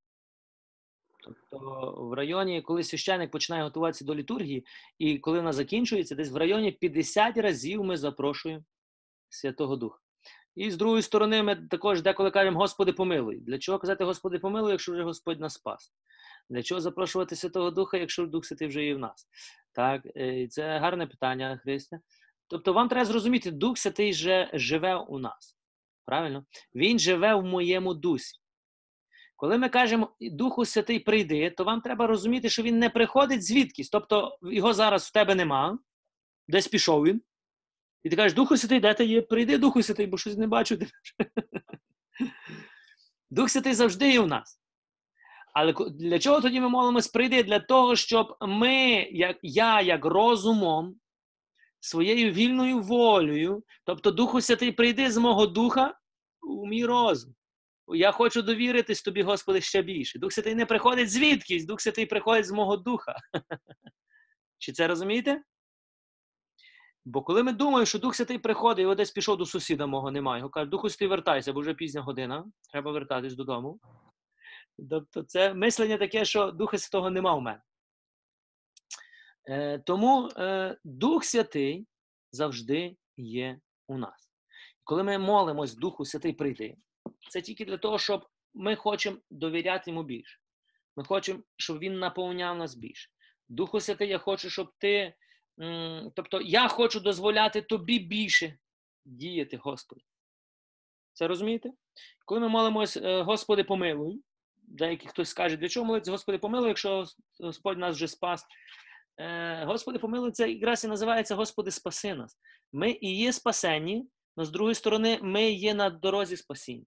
[1.25, 4.67] Тобто в районі, коли священник починає готуватися до літургії,
[4.99, 8.65] і коли вона закінчується, десь в районі 50 разів ми запрошуємо
[9.29, 9.99] Святого Духа.
[10.55, 13.41] І з другої сторони, ми також деколи кажемо Господи помилуй.
[13.41, 15.93] Для чого казати Господи помилуй, якщо вже Господь нас спас?
[16.51, 19.29] Для чого запрошувати Святого Духа, якщо Дух Святий вже є в нас?
[19.73, 22.01] Так, е, це гарне питання, Христя.
[22.49, 25.57] Тобто вам треба зрозуміти, Дух Святий же живе у нас.
[26.05, 26.45] Правильно?
[26.75, 28.41] Він живе в моєму дусі.
[29.37, 33.91] Коли ми кажемо Духу Святий прийди, то вам треба розуміти, що він не приходить звідкись.
[33.91, 35.79] Тобто його зараз в тебе нема,
[36.49, 37.23] десь пішов він.
[38.03, 39.23] І ти кажеш, Духу Святий, де ти є?
[39.23, 40.79] Прийди, Духу Святий, бо щось не бачу.
[43.31, 44.61] Дух Святий завжди є в нас.
[45.55, 47.43] Але для чого тоді ми молимось прийди?
[47.43, 48.75] Для того, щоб ми,
[49.13, 50.95] як я, як розумом,
[51.85, 55.99] своєю вільною волею, тобто Духу Святий, прийди з мого духа
[56.43, 57.35] у мій розум.
[57.89, 60.19] Я хочу довіритись тобі, Господи, ще більше.
[60.19, 63.17] Дух Святий не приходить звідкись, Дух Святий приходить з мого духа.
[64.59, 65.43] Чи це розумієте?
[67.05, 70.39] Бо коли ми думаємо, що Дух Святий приходить, і десь пішов до сусіда мого немає,
[70.39, 73.81] його каже, Духу Святий, вертайся, бо вже пізня година, треба вертатись додому.
[74.91, 77.61] Тобто це мислення таке, що Духа Святого нема в мене.
[79.49, 81.87] Е, тому е, Дух Святий
[82.33, 84.31] завжди є у нас.
[84.85, 86.77] Коли ми молимось Духу Святий прийти,
[87.31, 90.39] це тільки для того, щоб ми хочемо довіряти йому більше.
[90.97, 93.11] Ми хочемо, щоб він наповняв нас більше.
[93.49, 95.15] Духу Святий, я хочу, щоб ти.
[96.15, 98.59] Тобто, я хочу дозволяти тобі більше
[99.05, 100.03] діяти, Господи.
[101.13, 101.71] Це розумієте?
[102.25, 104.23] Коли ми молимось, е, Господи, помилуй,
[104.63, 107.05] деякий хтось скаже, для чого молитися, Господи, помилуй, якщо
[107.41, 108.47] Господь нас вже спас.
[109.19, 112.39] Е, Господи, помилуй, це якраз і називається Господи, спаси нас.
[112.73, 116.85] Ми і є спасені, але з другої сторони, ми є на дорозі спасіння.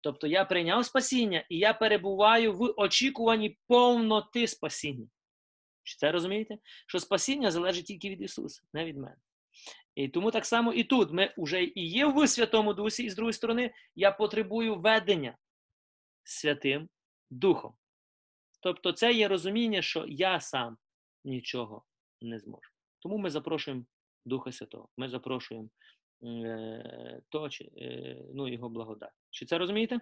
[0.00, 5.06] Тобто я прийняв спасіння і я перебуваю в очікуванні повноти спасіння.
[5.82, 6.58] Чи це розумієте?
[6.86, 9.16] Що спасіння залежить тільки від Ісуса, не від мене.
[9.94, 13.14] І тому так само і тут ми вже і є в Святому Дусі, і з
[13.14, 15.36] другої сторони, я потребую ведення
[16.24, 16.88] Святим
[17.30, 17.74] Духом.
[18.60, 20.76] Тобто, це є розуміння, що я сам
[21.24, 21.84] нічого
[22.20, 22.74] не зможемо.
[22.98, 23.84] Тому ми запрошуємо
[24.24, 24.88] Духа Святого.
[24.96, 25.68] Ми запрошуємо
[26.22, 29.12] е, то, чи, е, ну, його благодать.
[29.30, 30.00] Чи це розумієте?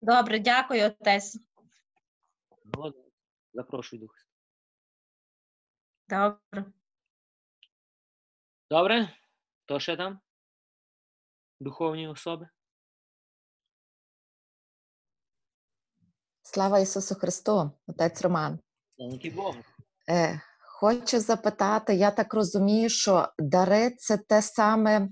[0.00, 1.38] Добре, дякую, отець.
[3.52, 4.18] Запрошую Духа.
[6.08, 6.38] Святого.
[6.52, 6.72] Добре.
[8.70, 9.18] Добре?
[9.64, 10.20] Хто ще там?
[11.60, 12.48] Духовні особи?
[16.54, 18.58] Слава Ісусу Христу, отець Роман.
[19.36, 19.56] Богу.
[20.10, 25.08] Е, хочу запитати, я так розумію, що дари це те саме,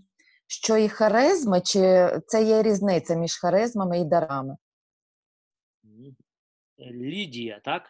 [0.46, 4.56] що і харизми, чи це є різниця між харизмами і дарами?
[6.78, 7.82] Лідія, так?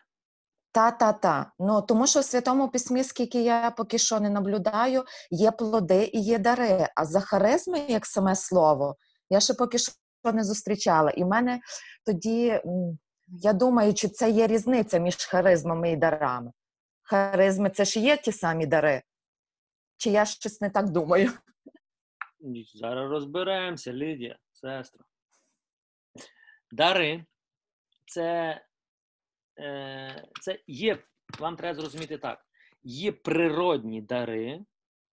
[0.73, 1.53] Та-та-та.
[1.59, 6.21] Ну, тому що в Святому Письмі, скільки я поки що не наблюдаю, є плоди і
[6.21, 6.88] є дари.
[6.97, 8.97] А за харизми, як саме слово,
[9.31, 9.93] я ще поки що
[10.33, 11.11] не зустрічала.
[11.11, 11.61] І в мене
[12.07, 12.61] тоді,
[13.33, 16.53] я думаю, чи це є різниця між харизмами і дарами.
[17.03, 19.03] Харизми це ж є ті самі дари.
[19.97, 21.33] Чи я щось не так думаю?
[22.75, 25.05] Зараз розберемося, Лідія, сестра.
[26.71, 27.25] Дари
[28.07, 28.61] це,
[29.59, 30.99] е, це є,
[31.38, 32.47] вам треба зрозуміти так:
[32.83, 34.61] є природні дари,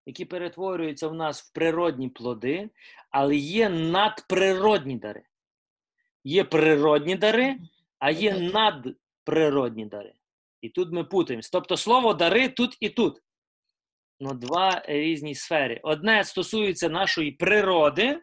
[0.05, 2.69] які перетворюються в нас в природні плоди,
[3.09, 5.23] але є надприродні дари.
[6.23, 7.57] Є природні дари,
[7.99, 10.13] а є надприродні дари.
[10.61, 11.49] І тут ми путаємось.
[11.49, 13.21] Тобто слово дари тут і тут.
[14.19, 15.79] Ну, два різні сфери.
[15.83, 18.21] Одне стосується нашої природи,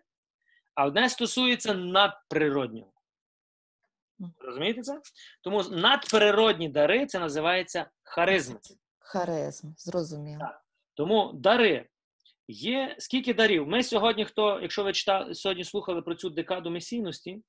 [0.75, 2.93] а одне стосується надприроднього.
[4.39, 5.01] Розумієте це?
[5.43, 8.59] Тому надприродні дари це називається харизми.
[8.99, 10.39] Харизм, зрозуміло.
[10.41, 10.65] Так.
[10.95, 11.89] Тому дари.
[12.49, 13.69] Є скільки дарів?
[13.69, 17.41] Ми сьогодні, хто, якщо ви читали, сьогодні слухали про цю декаду месійності, е,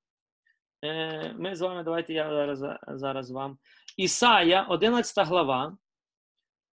[1.35, 3.57] ми з вами, давайте я зараз, зараз вам.
[3.97, 5.77] Ісая, 11 глава,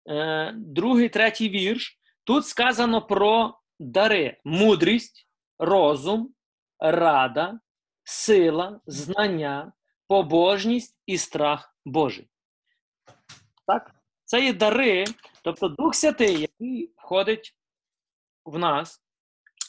[0.09, 1.99] е, другий, третій вірш.
[2.23, 5.27] Тут сказано про дари: мудрість,
[5.59, 6.33] розум,
[6.79, 7.59] рада,
[8.03, 9.73] сила, знання,
[10.07, 12.29] побожність і страх Божий.
[13.67, 13.91] Так?
[14.25, 15.05] Це є дари,
[15.43, 17.55] тобто Дух Святий, який входить
[18.45, 19.03] в нас,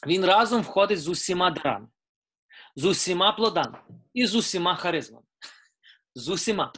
[0.06, 1.88] він разом входить з усіма дарами,
[2.80, 3.78] з усіма плодами
[4.14, 5.24] і з усіма харизмами.
[6.14, 6.72] З усіма.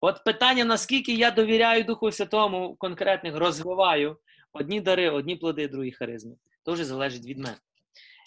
[0.00, 4.18] От питання, наскільки я довіряю Духу Святому конкретних, розвиваю
[4.52, 6.36] одні дари, одні плоди, другі харизми.
[6.64, 7.56] То вже залежить від мене.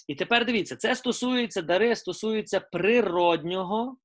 [0.07, 3.97] І тепер дивіться, це стосується дари, стосується природнього,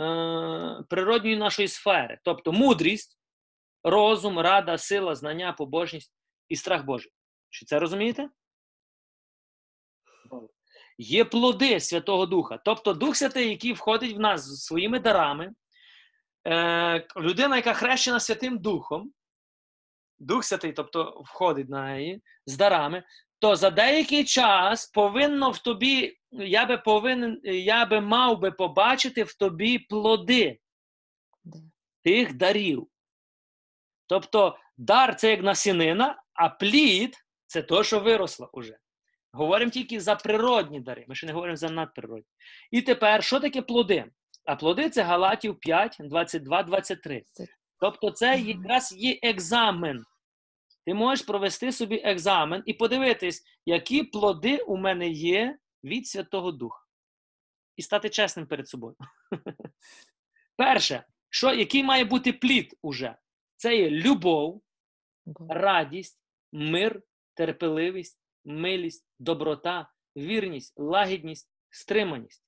[0.00, 3.18] е, природньої нашої сфери, тобто мудрість,
[3.84, 6.12] розум, рада, сила, знання, побожність
[6.48, 7.12] і страх Божий.
[7.50, 8.28] Чи це розумієте?
[11.02, 15.52] Є плоди Святого Духа, тобто Дух Святий, який входить в нас з своїми дарами,
[16.48, 19.12] е, людина, яка хрещена Святим Духом,
[20.18, 23.04] Дух Святий, тобто входить на неї з дарами,
[23.38, 29.22] то за деякий час повинно в тобі, я би повинен, я би мав би побачити
[29.22, 30.58] в тобі плоди
[32.04, 32.86] тих дарів.
[34.06, 38.78] Тобто дар це як насінина, а плід це то, що виросло уже.
[39.32, 42.26] Говоримо тільки за природні дари, ми ще не говоримо за надприродні.
[42.70, 44.04] І тепер, що таке плоди?
[44.44, 47.22] А плоди це Галатів 5, 22, 23.
[47.80, 50.04] Тобто це якраз є екзамен.
[50.86, 56.82] Ти можеш провести собі екзамен і подивитись, які плоди у мене є від Святого Духа.
[57.76, 58.96] І стати чесним перед собою.
[60.56, 63.16] Перше, що, який має бути плід уже?
[63.56, 64.62] Це є любов,
[65.48, 66.20] радість,
[66.52, 67.02] мир,
[67.34, 72.44] терпеливість, милість, доброта, вірність, лагідність, стриманість.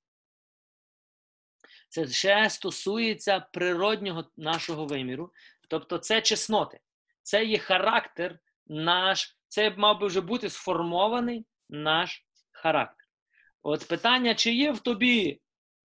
[1.89, 5.33] Це ще стосується природнього нашого виміру,
[5.69, 6.81] тобто це чесноти,
[7.23, 13.07] це є характер наш, це мав би вже бути сформований наш характер.
[13.63, 15.41] От питання, чи є в тобі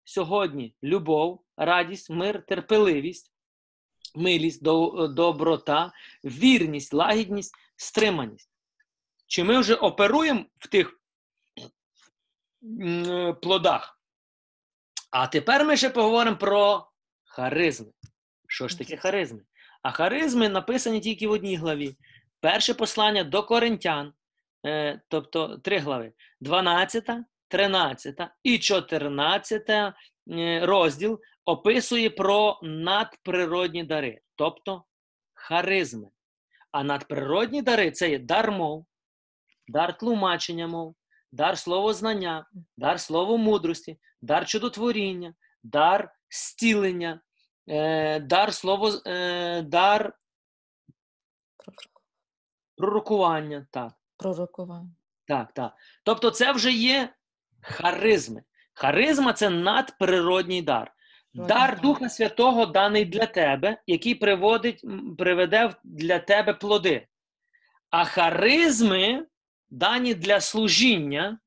[0.05, 3.33] сьогодні любов, радість, мир, терпеливість,
[4.15, 4.63] милість,
[5.15, 5.93] доброта,
[6.25, 8.56] вірність, лагідність, стриманість.
[9.27, 11.01] Чи ми вже оперуємо в тих
[12.83, 14.01] е, плодах?
[15.11, 16.89] А тепер ми ще поговоримо про
[17.25, 17.93] харизми.
[18.49, 19.41] Що ж таке харизми?
[19.83, 21.97] А харизми написані тільки в одній главі.
[22.41, 24.13] Перше послання до Коринтян,
[24.67, 27.11] е, тобто три глави: 12,
[27.49, 29.95] 13 і 14 е,
[30.63, 34.85] розділ описує про надприродні дари, тобто
[35.35, 36.09] харизми.
[36.73, 38.87] А надприродні дари це є дар мов,
[39.69, 40.95] дар тлумачення мов,
[41.33, 47.21] дар словознання, дар словомудрості, дар чудотворіння, дар зцілення,
[47.69, 50.13] Е, дар слово, е, дар
[52.77, 53.67] пророкування.
[53.71, 54.91] Так, Пророкування.
[55.27, 55.73] так, так.
[56.05, 57.15] Тобто, це вже є
[57.61, 58.43] харизми.
[58.75, 60.93] Харизма це надприродній дар.
[61.35, 61.81] Дар дар.
[61.81, 64.85] Духа Святого даний для тебе, який приводить,
[65.19, 67.09] приведе для тебе плоди.
[67.91, 69.27] А харизми
[69.71, 71.39] дані для служіння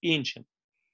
[0.00, 0.44] іншим.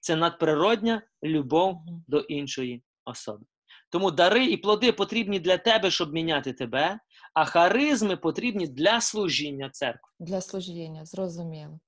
[0.00, 3.44] Це надприродня любов до іншої особи.
[3.90, 6.98] Тому дари і плоди потрібні для тебе, щоб міняти тебе,
[7.34, 10.10] а харизми потрібні для служіння церкви.
[10.18, 11.80] Для служіння, зрозуміло.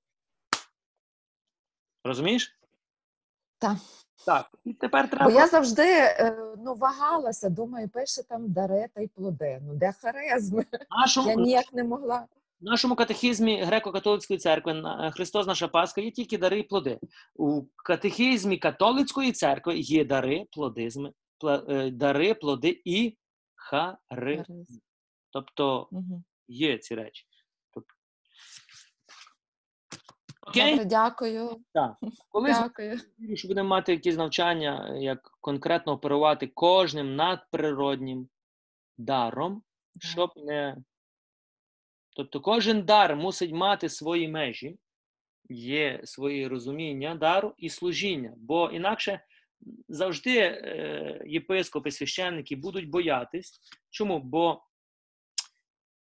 [2.03, 2.59] Розумієш?
[3.57, 3.77] Так.
[4.25, 4.51] Так.
[4.65, 9.59] І тепер Бо я завжди е, ну, вагалася, думаю, пише там даре та й плоди.
[9.63, 10.65] Ну, де харизми?
[10.89, 12.27] Нашому, Я ніяк не могла.
[12.65, 16.99] В нашому катехізмі греко-католицької церкви Христос наша Пасха є тільки дари і плоди.
[17.35, 23.17] У катехізмі католицької церкви є дари, плодизми, е, дари, плоди і
[23.55, 24.63] харизм.
[25.29, 25.89] Тобто
[26.47, 27.25] є ці речі.
[30.47, 30.71] Окей?
[30.71, 31.61] Добре, дякую.
[32.29, 32.99] Колись Дякую.
[33.33, 38.29] Що будемо мати якісь навчання, як конкретно оперувати кожним надприроднім
[38.97, 39.63] даром,
[39.99, 40.77] щоб не.
[42.15, 44.77] Тобто кожен дар мусить мати свої межі,
[45.49, 49.19] є свої розуміння дару і служіння, бо інакше
[49.89, 53.59] завжди е, єпископи, священники будуть боятись.
[53.89, 54.19] Чому?
[54.19, 54.63] Бо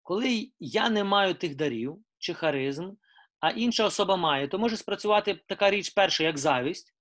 [0.02, 2.92] коли я не маю тих дарів чи харизм,
[3.40, 6.94] а інша особа має, то може спрацювати така річ перша, як завість,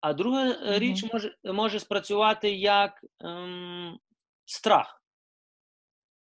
[0.00, 0.78] а друга е, Мгм.
[0.78, 3.98] річ може, може спрацювати як ем,
[4.44, 5.01] страх.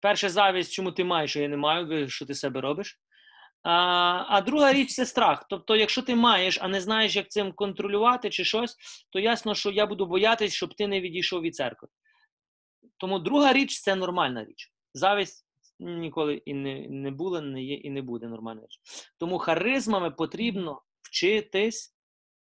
[0.05, 2.99] Перша завість, чому ти маєш, а я не маю, що ти себе робиш.
[3.63, 3.71] А,
[4.27, 5.45] а друга річ це страх.
[5.49, 8.77] Тобто, якщо ти маєш, а не знаєш, як цим контролювати чи щось,
[9.09, 11.87] то ясно, що я буду боятись, щоб ти не відійшов від церкви.
[12.97, 14.73] Тому друга річ це нормальна річ.
[14.93, 15.45] Завість
[15.79, 18.79] ніколи і не, не була, не є і не буде нормальна річ.
[19.17, 21.95] Тому харизмами потрібно вчитись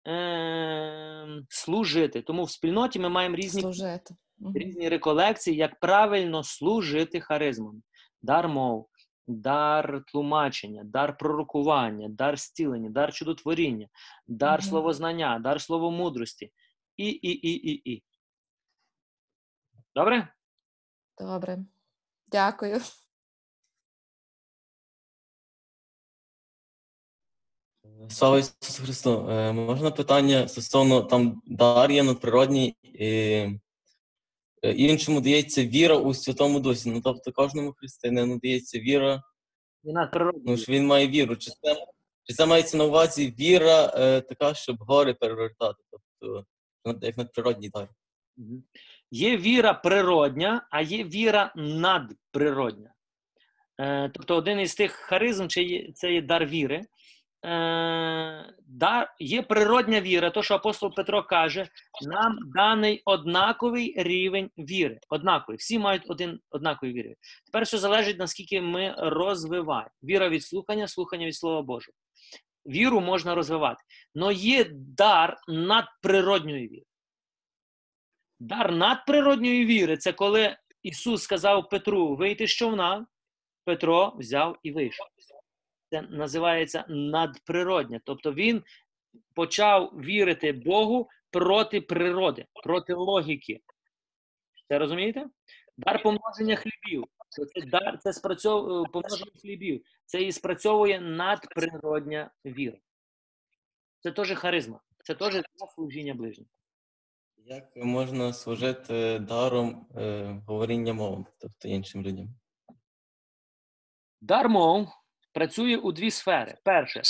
[0.08, 2.22] е- служити.
[2.22, 4.14] Тому в спільноті ми маємо різні Служити.
[4.54, 7.82] Різні реколекції, як правильно служити харизмам.
[8.22, 8.88] Дар мов,
[9.26, 13.88] дар тлумачення, дар пророкування, дар зцілення, дар чудотворіння,
[14.26, 14.68] дар Мгм.
[14.68, 16.52] словознання, дар словомудрості.
[16.96, 18.02] І, і, і, і, і.
[19.94, 20.34] Добре?
[21.18, 21.58] Добре.
[22.26, 22.80] Дякую.
[28.08, 29.30] Слава Ісусу Христу!
[29.30, 33.60] Е, Можна питання стосовно там дар є надприродній, і
[34.62, 36.90] іншому дається віра у Святому Дусі.
[36.90, 39.22] Ну тобто кожному християнину дається віра,
[40.44, 41.36] ну що він має віру.
[41.36, 41.86] Чи це,
[42.22, 45.82] чи це мається на увазі віра е, така, щоб гори перевертати?
[45.90, 46.44] Тобто
[47.02, 47.88] як надприродній дар.
[49.10, 52.94] Є віра природня, а є віра надприродня.
[53.80, 56.82] Е, тобто один із тих харизм це є, це є дар віри.
[57.44, 61.68] Е, дар, є природня віра, то, що апостол Петро каже,
[62.02, 65.00] нам даний однаковий рівень віри.
[65.08, 65.56] Однаковий.
[65.58, 67.14] Всі мають один однаковий віри.
[67.46, 69.90] Тепер все залежить, наскільки ми розвиваємо.
[70.02, 71.94] Віра від слухання, слухання від Слова Божого.
[72.66, 73.84] Віру можна розвивати.
[74.14, 76.84] Но є дар надприродньої віри.
[78.40, 83.06] Дар надприродньої віри це коли Ісус сказав Петру вийти з човна,
[83.64, 85.06] Петро взяв і вийшов.
[85.90, 88.00] Це називається надприродня.
[88.04, 88.62] Тобто він
[89.34, 93.60] почав вірити Богу проти природи, проти логіки.
[94.68, 95.26] Це розумієте?
[95.76, 97.04] Дар помноження хлібів.
[97.28, 99.84] Це, дар, це спрацьовує помноження хлібів.
[100.06, 102.78] Це і спрацьовує надприродня віра.
[104.00, 104.80] Це теж харизма.
[105.04, 105.42] Це теж
[105.74, 106.46] служіння ближнім.
[107.36, 112.28] Як можна служити даром е, говоріння мовами, тобто іншим людям?
[114.20, 114.88] Дар мов
[115.38, 116.54] працює у дві сфери.
[116.64, 117.02] Перше,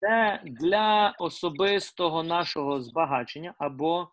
[0.00, 4.08] це для особистого нашого збагачення або,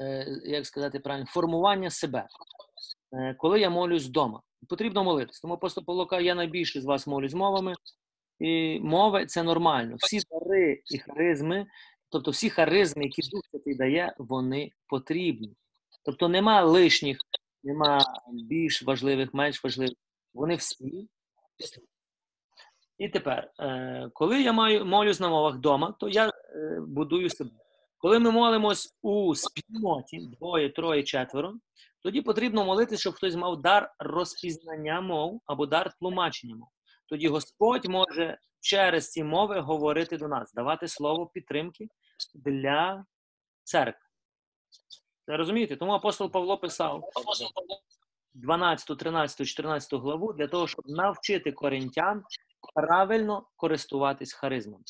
[0.00, 2.26] е, як сказати правильно, формування себе.
[3.12, 5.40] Е, Коли я молюсь вдома, потрібно молитись.
[5.40, 7.74] Тому апостол Павло каже, я найбільше з вас молюсь мовами,
[8.40, 9.96] і мови це нормально.
[9.98, 11.66] Всі дари і харизми,
[12.08, 15.56] тобто всі харизми, які Дух Святий дає, вони потрібні.
[16.04, 17.18] Тобто нема лишніх,
[17.62, 17.98] нема
[18.32, 19.96] більш важливих, менш важливих.
[20.34, 21.08] Вони всі.
[22.98, 26.32] І тепер, е, коли я маю молюсь на мовах вдома, то я е,
[26.80, 27.50] будую себе.
[27.98, 31.54] Коли ми молимось у спільноті, двоє, троє, четверо,
[32.02, 36.68] тоді потрібно молитися, щоб хтось мав дар розпізнання мов або дар тлумачення мов.
[37.08, 41.88] Тоді Господь може через ці мови говорити до нас, давати слово підтримки
[42.34, 43.04] для
[43.62, 44.06] церкви.
[45.26, 45.76] Розумієте?
[45.76, 47.04] Тому апостол Павло писав
[48.34, 52.24] 12, 13, 14 главу для того, щоб навчити коринтян
[52.74, 54.84] правильно користуватись харизмами.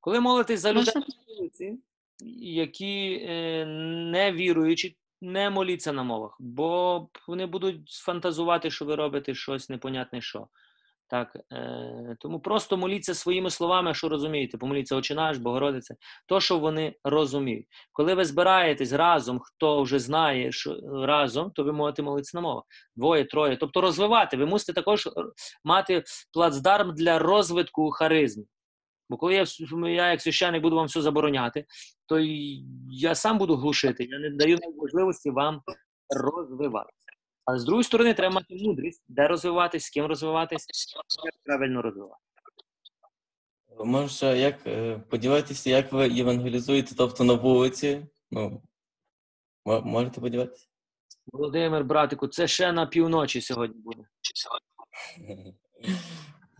[0.00, 0.92] Коли молитесь за людей,
[2.40, 3.66] які е,
[4.12, 10.20] не віруючі, не моліться на мовах, бо вони будуть фантазувати, що ви робите щось непонятне
[10.20, 10.48] що.
[11.08, 14.58] Так, е, тому просто моліться своїми словами, що розумієте.
[14.58, 15.94] Помоліться Отче наш, Богородице,
[16.26, 17.66] то, що вони розуміють.
[17.92, 22.64] Коли ви збираєтесь разом, хто вже знає, що разом, то ви можете молитися на мовах.
[22.96, 23.56] Двоє, троє.
[23.56, 24.36] Тобто розвивати.
[24.36, 25.10] Ви мусите також е,
[25.64, 28.44] мати плацдарм для розвитку харизму.
[29.08, 29.44] Бо коли я,
[29.88, 31.64] я як священник буду вам все забороняти,
[32.06, 32.18] то
[32.90, 34.04] я сам буду глушити.
[34.04, 35.60] Я не даю можливості вам
[36.10, 36.95] розвиватися.
[37.46, 40.66] Але з другої сторони, треба мати мудрість, де розвиватись, з ким розвиватись,
[41.24, 42.20] як правильно розвивати.
[43.84, 48.06] Може, як е, поділитися, як ви євангелізуєте, тобто на вулиці?
[48.30, 48.62] Ну,
[49.66, 50.66] можете поділитися?
[51.32, 54.02] Володимир, братику, це ще на півночі сьогодні буде.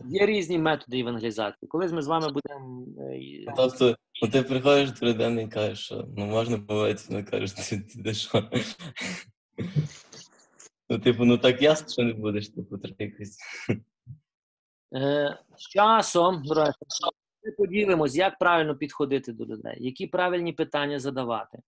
[0.09, 1.69] Є різні методи евангелізації.
[1.69, 2.85] Колись ми з вами будемо.
[3.11, 7.55] е, Тобто, ну, ти приходиш до людини і кажеш, що ну можна помолитися, вона каже,
[7.55, 8.49] ти, ти, ти що?
[10.89, 13.37] Ну, типу, ну так ясно, що не будеш, типу, якось.
[14.95, 16.85] Е, з часом, брате,
[17.43, 21.59] ми поділимось, як правильно підходити до людей, які правильні питання задавати,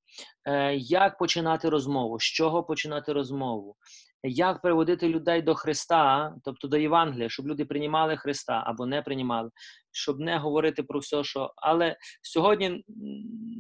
[0.45, 3.75] е, як починати розмову, з чого починати розмову,
[4.23, 9.49] як приводити людей до Христа, тобто до Євангелія, щоб люди приймали Христа або не приймали,
[9.91, 11.53] щоб не говорити про все, що.
[11.55, 12.83] Але сьогодні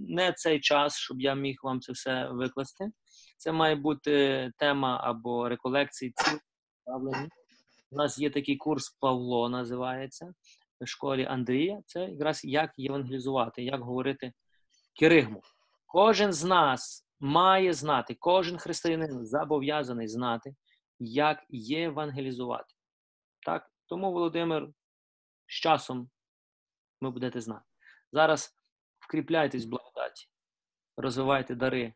[0.09, 2.91] не цей час, щоб я міг вам це все викласти.
[3.39, 6.39] Це має бути тема або реколекції цілі.
[7.91, 10.33] У нас є такий курс Павло називається
[10.81, 11.81] в школі Андрія.
[11.85, 14.33] Це якраз як євангелізувати, як говорити
[14.99, 15.41] киригму.
[15.85, 20.55] Кожен з нас має знати, кожен християнин зобов'язаний знати,
[20.99, 22.75] як євангелізувати.
[23.45, 23.71] Так?
[23.85, 24.69] Тому, Володимир,
[25.47, 26.09] з часом
[27.01, 27.65] ви будете знати.
[28.11, 28.55] Зараз
[28.99, 30.27] вкріпляйтесь в благодаті,
[30.97, 31.93] розвивайте дари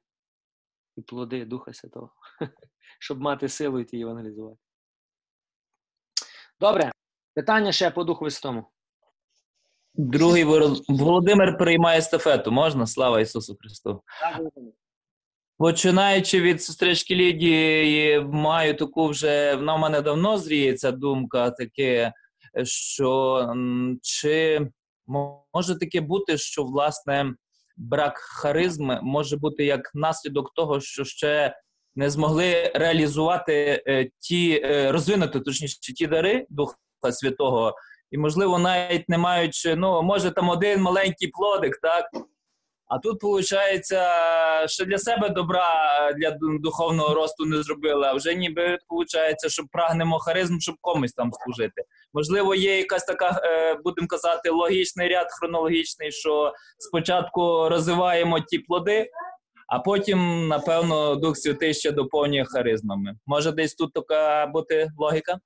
[0.98, 2.12] і плоди Духа Святого,
[3.00, 4.60] щоб мати силу йти євангелізувати.
[6.60, 6.92] Добре,
[7.36, 8.66] питання ще по Духу Святому.
[9.96, 10.44] Другий
[10.88, 12.52] Володимир приймає естафету.
[12.52, 12.88] Можна?
[12.88, 14.04] Слава Ісусу Христу.
[14.22, 14.74] Так, Володимир.
[15.58, 22.14] Починаючи від сестрички Лідії, маю таку вже вона в мене давно зріє ця думка, таке,
[22.64, 23.48] що
[24.02, 24.68] чи
[25.54, 27.36] може таке бути, що власне
[27.78, 31.56] брак харизми може бути як наслідок того, що ще
[31.96, 36.76] не змогли реалізувати е, ті, е, розвинути точніше ті дари Духа
[37.12, 37.76] Святого,
[38.12, 42.06] і можливо навіть не маючи, ну може там один маленький плодик, так.
[42.88, 43.86] А тут, виходить,
[44.70, 50.20] що для себе добра для духовного росту не зробили, а вже ніби виходить, що прагнемо
[50.20, 51.84] харизм, щоб комусь там служити.
[52.14, 59.10] Можливо, є якась така, е, будемо казати, логічний ряд хронологічний, що спочатку розвиваємо ті плоди,
[59.68, 63.16] а потім, напевно, Дух Святий ще доповнює харизмами.
[63.26, 65.34] Може, десь тут така бути логіка?
[65.34, 65.40] Е,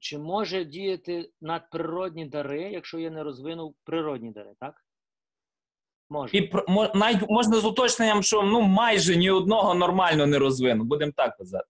[0.00, 4.74] Чи може діяти надприродні дари, якщо я не розвинув природні дари, так?
[6.10, 6.36] Може.
[6.36, 6.50] І
[7.28, 11.68] можна з уточненням, що ну майже ні одного нормально не розвинув, будемо так казати.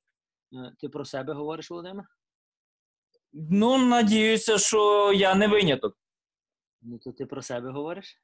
[0.53, 2.05] Е, Ти про себе говориш, Володимир?
[3.33, 5.97] Ну, надіюся, що я не виняток.
[6.81, 8.23] Ну, то ти про себе говориш?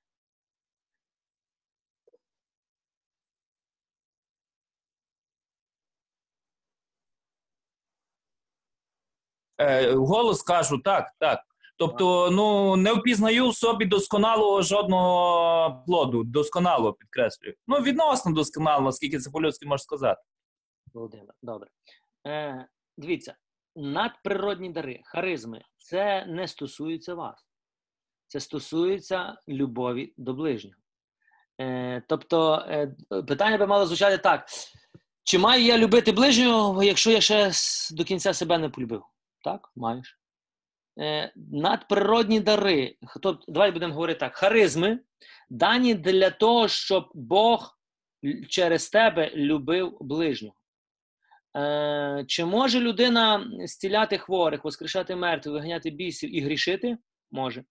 [9.58, 11.40] Е, голос кажу, так, так.
[11.76, 17.54] Тобто, ну не впізнаю в собі досконалого жодного плоду, досконало підкреслюю.
[17.66, 20.20] Ну, відносно досконало, наскільки це по-людськи можна сказати.
[20.92, 21.68] Володимир, добре.
[22.26, 22.66] Е,
[22.96, 23.34] дивіться,
[23.76, 27.46] надприродні дари, харизми, це не стосується вас.
[28.26, 30.76] Це стосується любові до ближнього.
[31.60, 32.94] Е, тобто, е,
[33.28, 34.46] питання би мало звучати так:
[35.24, 37.50] чи маю я любити ближнього, якщо я ще
[37.90, 39.02] до кінця себе не полюбив?
[39.44, 40.18] Так, маєш.
[41.00, 42.96] Е, надприродні дари.
[43.20, 44.98] Тобто, давай будемо говорити так: харизми
[45.50, 47.78] дані для того, щоб Бог
[48.48, 50.56] через тебе любив ближнього.
[51.56, 56.96] Е, чи може людина стіляти хворих, воскрешати мертвих, виганяти бісів і грішити?
[57.30, 57.64] Може.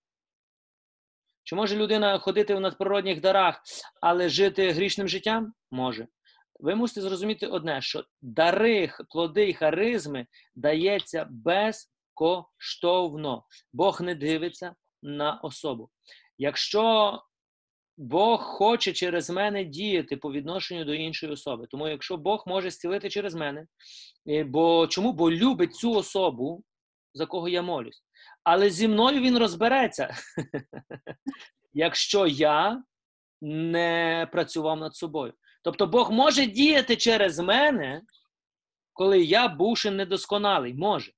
[1.43, 3.61] Чи може людина ходити в надприродних дарах,
[4.01, 5.53] але жити грішним життям?
[5.71, 6.07] Може.
[6.59, 13.45] Ви мусите зрозуміти одне, що дари, плоди і харизми дається безкоштовно.
[13.73, 15.89] Бог не дивиться на особу.
[16.37, 17.19] Якщо
[17.97, 21.67] Бог хоче через мене діяти по відношенню до іншої особи.
[21.71, 23.65] Тому якщо Бог може зцілити через мене,
[24.29, 25.13] е, бо чому?
[25.13, 26.63] Бо любить цю особу,
[27.13, 28.03] за кого я молюсь.
[28.43, 30.15] Але зі мною він розбереться,
[31.73, 32.83] якщо я
[33.41, 35.33] не працював над собою.
[35.63, 38.01] Тобто Бог може діяти через мене,
[38.93, 41.11] коли я бувши недосконалий, може.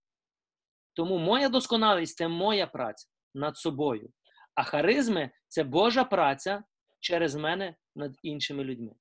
[0.93, 4.09] Тому моя досконалість це моя праця над собою.
[4.55, 6.63] А харизми це Божа праця
[6.99, 8.91] через мене над іншими людьми.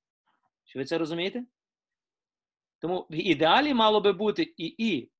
[0.63, 1.45] Чи ви це розумієте?
[2.81, 5.11] Тому в ідеалі мало би бути і і.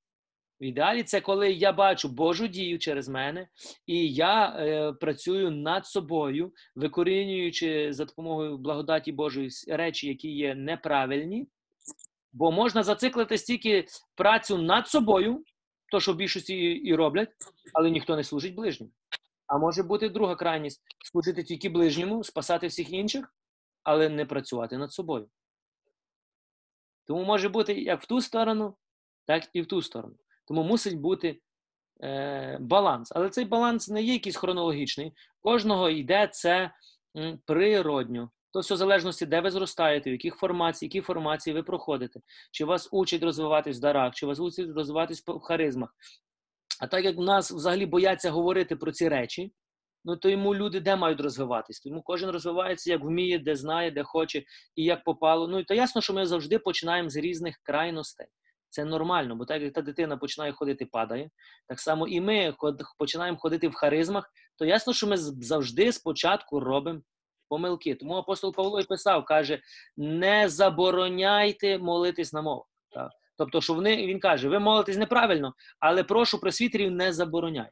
[0.62, 3.48] В ідеалі це коли я бачу Божу дію через мене,
[3.86, 11.48] і я е, працюю над собою, викорінюючи за допомогою благодаті Божої речі, які є неправильні.
[12.34, 15.44] Бо можна зациклити стільки працю над собою,
[15.92, 17.30] то що в більшості і- роблять,
[17.74, 18.92] але ніхто не служить ближнім.
[19.48, 20.82] А може бути друга крайність
[21.12, 23.36] служити тільки ближньому, спасати всіх інших,
[23.84, 25.30] але не працювати над собою.
[27.08, 28.78] Тому може бути як в ту сторону,
[29.26, 30.16] так і в ту сторону.
[30.48, 31.40] Тому мусить бути
[32.04, 33.12] е, баланс.
[33.16, 35.14] Але цей баланс не є якийсь хронологічний.
[35.40, 36.72] Кожного йде це
[37.18, 38.32] м, природньо.
[38.52, 42.20] То все в залежності, де ви зростаєте, в яких формацій, які формації ви проходите,
[42.52, 45.96] чи вас учать розвиватись в дарах, чи вас учать розвиватись в харизмах.
[46.80, 49.54] А так як в нас взагалі бояться говорити про ці речі,
[50.06, 51.80] ну то йому люди де мають розвиватись?
[51.80, 54.44] Тому кожен розвивається як вміє, де знає, де хоче
[54.76, 55.48] і як попало.
[55.48, 58.28] Ну і то ясно, що ми завжди починаємо з різних крайностей.
[58.70, 61.30] Це нормально, бо так як та дитина починає ходити, падає.
[61.68, 62.56] Так само і ми
[63.00, 67.02] починаємо ходити в харизмах, то ясно, що ми завжди спочатку робимо
[67.50, 67.96] помилки.
[67.96, 69.62] Тому апостол Павло і писав, каже:
[69.98, 72.66] не забороняйте молитись на мовах.
[73.38, 77.72] Тобто, що вони, він каже, ви молитесь неправильно, але прошу просвітерів не забороняйте.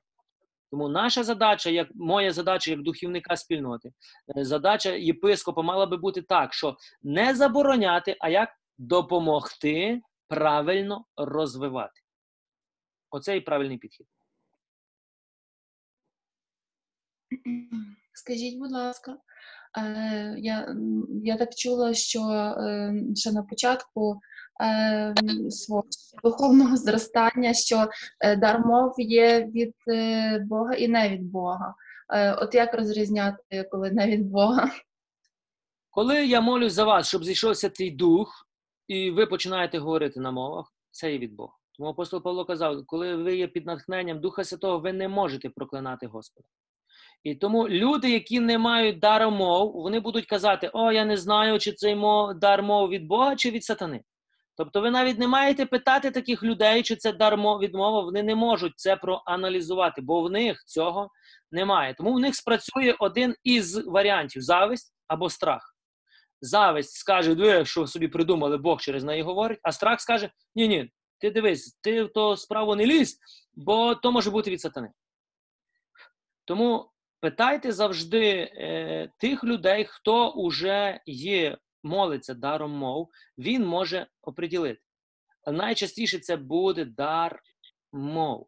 [0.72, 3.92] Тому наша задача, як моя задача як духівника спільноти,
[4.38, 12.02] е, задача єпископа мала би бути так, що не забороняти, а як допомогти правильно розвивати.
[13.10, 14.08] Оце і правильний підхід.
[18.14, 19.18] Скажіть, будь ласка,
[19.78, 20.76] е, я,
[21.24, 24.20] я так чула, що е, ще на початку
[25.50, 25.84] свого
[26.24, 27.88] духовного зростання, що
[28.20, 31.76] е, дар мов є від е, Бога і не від Бога.
[32.14, 34.72] Е, От як розрізняти, коли не від Бога?
[35.90, 38.48] Коли я молюсь за вас, щоб зійшовся твій дух,
[38.88, 41.54] і ви починаєте говорити на мовах, це є від Бога.
[41.78, 46.08] Тому апостол Павло казав, коли ви є під натхненням Духа Святого, ви не можете проклинати
[46.08, 46.48] Господа.
[47.24, 51.60] І тому люди, які не мають дару мов, вони будуть казати: О, я не знаю,
[51.60, 51.96] чи цей
[52.36, 54.04] дар мов від Бога, чи від сатани.
[54.58, 58.24] Тобто ви навіть не маєте питати таких людей, чи це дар мов від мова, вони
[58.24, 61.10] не можуть це проаналізувати, бо в них цього
[61.52, 61.94] немає.
[61.94, 65.76] Тому в них спрацює один із варіантів: зависть або страх.
[66.42, 70.92] Зависть скаже, ви що собі придумали, Бог через неї говорить, а страх скаже: ні, ні,
[71.20, 73.20] ти дивись, ти в ту справу не лізь,
[73.54, 74.92] бо то може бути від сатани.
[76.46, 84.82] Тому питайте завжди е, тих людей, хто уже є, молиться даром мов, він може оприділити.
[85.48, 87.42] Найчастіше це буде дар
[87.92, 88.48] мов.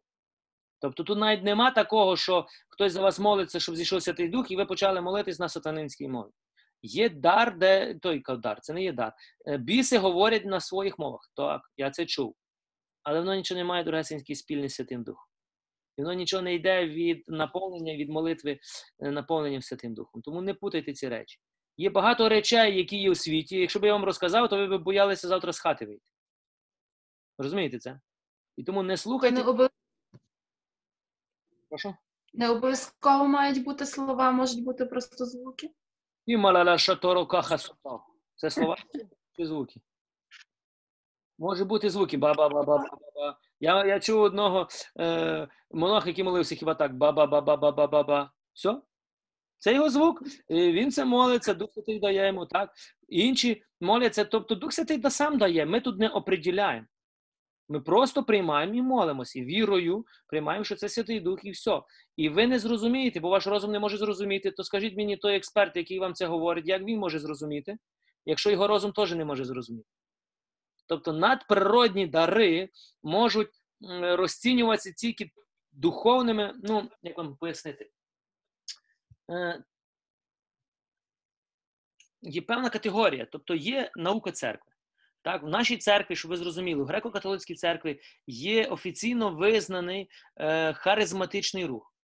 [0.80, 4.56] Тобто тут навіть нема такого, що хтось за вас молиться, щоб зійшов Святий Дух, і
[4.56, 6.30] ви почали молитись на сатанинській мові.
[6.82, 9.12] Є дар, де той дар, це не є дар.
[9.48, 11.30] Е, Біси говорять на своїх мовах.
[11.36, 12.36] Так, я це чув.
[13.02, 15.26] Але воно нічого не має дорогесенький спільний Святим Духом.
[15.96, 18.58] І воно нічого не йде від наповнення, від молитви
[19.00, 20.22] е, наповненням Святим Духом.
[20.22, 21.38] Тому не путайте ці речі.
[21.76, 23.56] Є багато речей, які є у світі.
[23.58, 26.04] Якщо б я вам розказав, то ви б боялися завтра з хати вийти.
[27.38, 28.00] Розумієте це?
[28.56, 29.36] І тому не слухайте.
[29.36, 29.68] Не, обов...
[31.68, 31.94] Прошу.
[32.34, 35.70] не обов'язково мають бути слова, можуть бути просто звуки.
[36.26, 37.56] І малала шаторо каха.
[38.36, 38.76] Це слова
[39.36, 39.80] чи звуки?
[41.38, 42.16] Може бути звуки.
[42.16, 43.38] Ба-ба-ба-ба-ба-ба.
[43.60, 44.68] Я, я чув одного
[45.00, 46.94] е, монаха, який молився хіба так.
[46.94, 48.30] Ба-ба-ба-ба-ба-ба-ба.
[48.52, 48.82] Все?
[49.66, 50.22] Це його звук.
[50.50, 52.70] Він це молиться, Дух Святий дає йому, так?
[53.08, 55.66] Інші моляться, тобто Дух Святий сам дає.
[55.66, 56.86] Ми тут не оприділяємо.
[57.68, 61.82] Ми просто приймаємо і молимося, і вірою приймаємо, що це Святий Дух, і все.
[62.16, 65.76] І ви не зрозумієте, бо ваш розум не може зрозуміти, то скажіть мені той експерт,
[65.76, 67.76] який вам це говорить, як він може зрозуміти,
[68.26, 69.88] якщо його розум теж не може зрозуміти.
[70.88, 72.68] Тобто надприродні дари
[73.02, 73.50] можуть
[74.00, 75.30] розцінюватися тільки
[75.72, 77.90] духовними, ну, як вам пояснити,
[82.22, 84.72] є певна категорія, тобто є наука церкви.
[85.22, 91.64] Так, в нашій церкві, щоб ви зрозуміли, в греко-католицькій церкві є офіційно визнаний е, харизматичний
[91.64, 91.95] рух.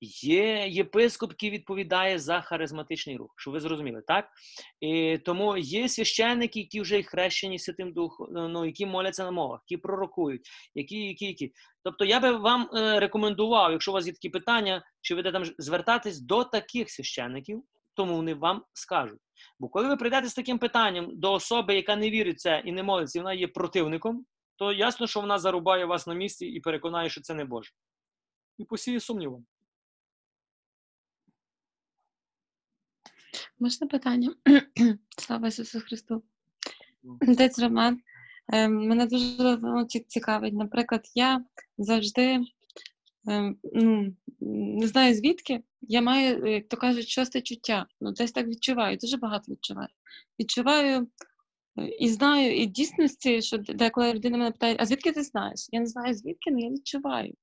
[0.00, 4.28] Є єпископ, який відповідає за харизматичний рух, щоб ви зрозуміли, так?
[4.80, 9.82] І тому є священники, які вже хрещені Святим Духом, ну, які моляться на мовах, які
[9.82, 11.52] пророкують, які, які, які.
[11.84, 15.44] Тобто я би вам е, рекомендував, якщо у вас є такі питання, чи ви там
[15.58, 17.62] звертатись до таких священників,
[17.94, 19.20] тому вони вам скажуть.
[19.58, 22.82] Бо коли ви прийдете з таким питанням до особи, яка не вірить це і не
[22.82, 24.24] молиться, і вона є противником,
[24.56, 27.70] то ясно, що вона зарубає вас на місці і переконає, що це не Боже.
[28.58, 29.46] І посіє сумнівом.
[33.60, 34.34] Можна питання?
[35.18, 36.22] Слава Ісусу Христу.
[37.28, 38.00] Отець Роман,
[38.52, 40.54] е, мене дуже ну, цікавить.
[40.54, 41.44] Наприклад, я
[41.78, 42.40] завжди
[43.28, 44.14] е, ну,
[44.78, 47.86] не знаю звідки, я маю, як то кажуть, шосте чуття.
[48.00, 49.88] Ну, десь так відчуваю, дуже багато відчуваю.
[50.40, 51.08] Відчуваю
[51.78, 55.68] е, і знаю, і в дійсності, що деколи людина мене питає, а звідки ти знаєш?
[55.72, 57.34] Я не знаю звідки, але я відчуваю.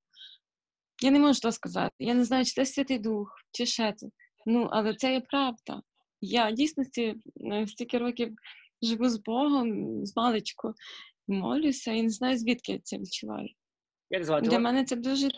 [1.03, 1.95] Я не можу то сказати.
[1.99, 4.07] Я не знаю, чи це Святий Дух, чи ще це.
[4.45, 5.82] Ну, але це є правда.
[6.22, 7.16] Я дійсності
[7.51, 8.36] е, стільки років
[8.82, 10.74] живу з Богом, з маличку,
[11.28, 13.49] молюся і не знаю, звідки я це відчуваю.
[14.09, 15.30] Як звати Для мене це дуже.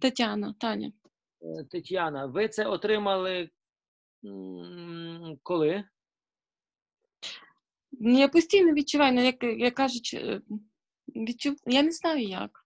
[0.00, 0.92] Тетяна, Таня.
[1.42, 3.50] Е, Тетяна, ви це отримали
[5.42, 5.84] коли?
[7.92, 10.40] Ну, Я постійно відчуваю, ну, як, як кажуть, е,
[11.08, 11.56] відчув...
[11.66, 12.64] я не знаю як.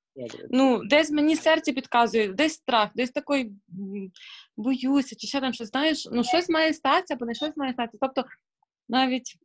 [0.51, 3.53] Ну, десь мені серце підказує, десь страх, десь такий
[4.57, 7.99] боюся, чи ще там щось, знаєш, ну щось має статися, або не щось має статися.
[8.01, 8.25] Тобто
[8.89, 9.37] навіть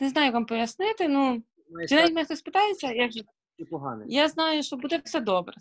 [0.00, 1.42] не знаю, як вам пояснити, ну,
[1.88, 3.20] чи навіть мене хтось питається, як же.
[4.08, 5.54] Я знаю, що буде все добре.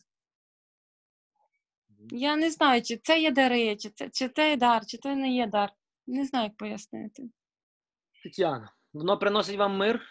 [2.12, 5.16] Я не знаю, чи це є дари, чи це, чи це є дар, чи це
[5.16, 5.70] не є дар.
[6.08, 7.24] Не знаю, як пояснити.
[8.24, 10.01] Тетяна, воно приносить вам мир?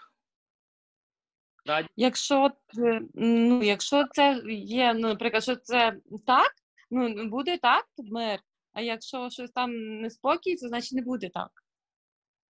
[1.96, 5.96] Якщо, е, ну, якщо це є, ну, наприклад, що це
[6.26, 6.52] так,
[6.90, 8.40] ну, буде так, то мир.
[8.72, 11.50] А якщо щось там неспокій, то значить не буде так.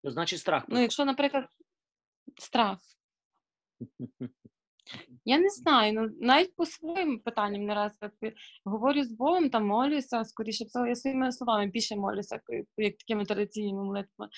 [0.02, 0.64] То значить страх.
[0.68, 1.44] Ну, якщо, наприклад,
[2.40, 2.78] страх.
[5.24, 8.32] Я не знаю, ну навіть по своїм питанням не раз так е,
[8.64, 13.24] говорю з Богом, там молюся, скоріше всього, я своїми словами більше молюся, як- як такими
[13.24, 14.30] традиційними молитвами.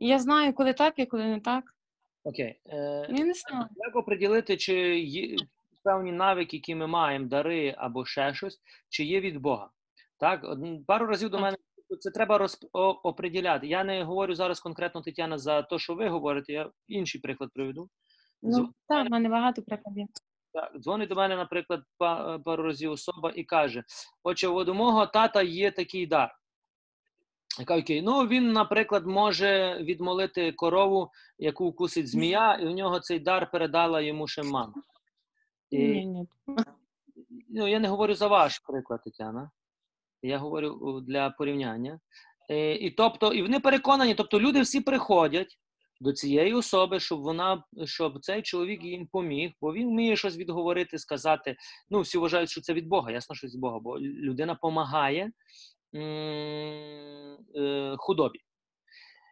[0.00, 1.64] І я знаю, коли так і коли не так.
[2.24, 2.60] Окей.
[2.66, 3.66] Е, Я не знаю.
[3.76, 5.36] Як оприділити, чи є
[5.82, 9.70] певні навики, які ми маємо, дари або ще щось, чи є від Бога?
[10.18, 10.46] Так,
[10.86, 11.56] пару разів до мене
[12.00, 12.64] це треба розп...
[13.02, 13.66] оприділяти.
[13.66, 16.52] Я не говорю зараз конкретно Тетяна за те, що ви говорите.
[16.52, 17.88] Я інший приклад приведу.
[18.42, 20.06] Ну, так, в мене багато прикладів.
[20.52, 23.84] Так, дзвонить до мене, наприклад, па- пару разів особа і каже:
[24.22, 26.34] Отже, от у мого тата є такий дар.
[27.58, 33.50] Окей, ну він, наприклад, може відмолити корову, яку вкусить змія, і у нього цей дар
[33.50, 34.74] передала йому ще мама.
[35.70, 36.06] І,
[37.48, 39.50] ну, я не говорю за ваш приклад, Тетяна.
[40.22, 42.00] Я говорю для порівняння.
[42.50, 45.58] Е, і тобто, і вони переконані, тобто люди всі приходять
[46.00, 50.98] до цієї особи, щоб вона, щоб цей чоловік їм поміг, бо він вміє щось відговорити,
[50.98, 51.56] сказати.
[51.90, 55.24] Ну, всі вважають, що це від Бога, ясно, що це від Бога, бо людина допомагає
[55.24, 55.32] е,
[57.98, 58.40] худобі.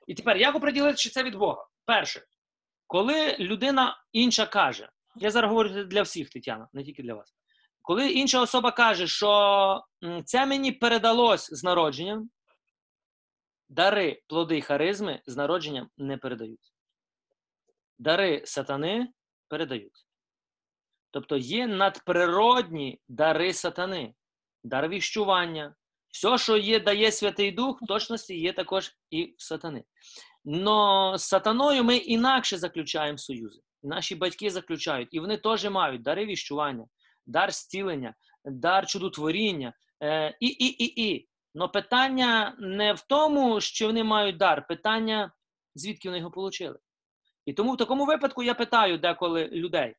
[0.07, 1.67] І тепер як оприділити, чи це від Бога?
[1.85, 2.23] Перше,
[2.87, 7.35] коли людина інша каже, я зараз говорю для всіх, Тетяна, не тільки для вас.
[7.83, 9.83] Коли інша особа каже, що
[10.25, 12.31] це мені передалось з народженням,
[13.69, 16.73] дари, плоди й харизми з народженням не передаються.
[17.99, 19.09] Дари сатани
[19.49, 20.05] передаються.
[21.11, 24.15] Тобто є надприродні дари сатани,
[24.65, 25.75] дар віщування.
[26.11, 29.85] Все, що є, дає Святий Дух, в точності є також і в сатани.
[30.45, 33.61] Но з сатаною ми інакше заключаємо союзи.
[33.83, 36.87] Наші батьки заключають, і вони теж мають дари віщування,
[37.27, 41.29] дар зцілення, дар чудотворіння е, і, і, і, і.
[41.55, 45.33] Но питання не в тому, що вони мають дар, питання,
[45.75, 46.79] звідки вони його отримали.
[47.47, 49.95] І тому в такому випадку я питаю деколи людей,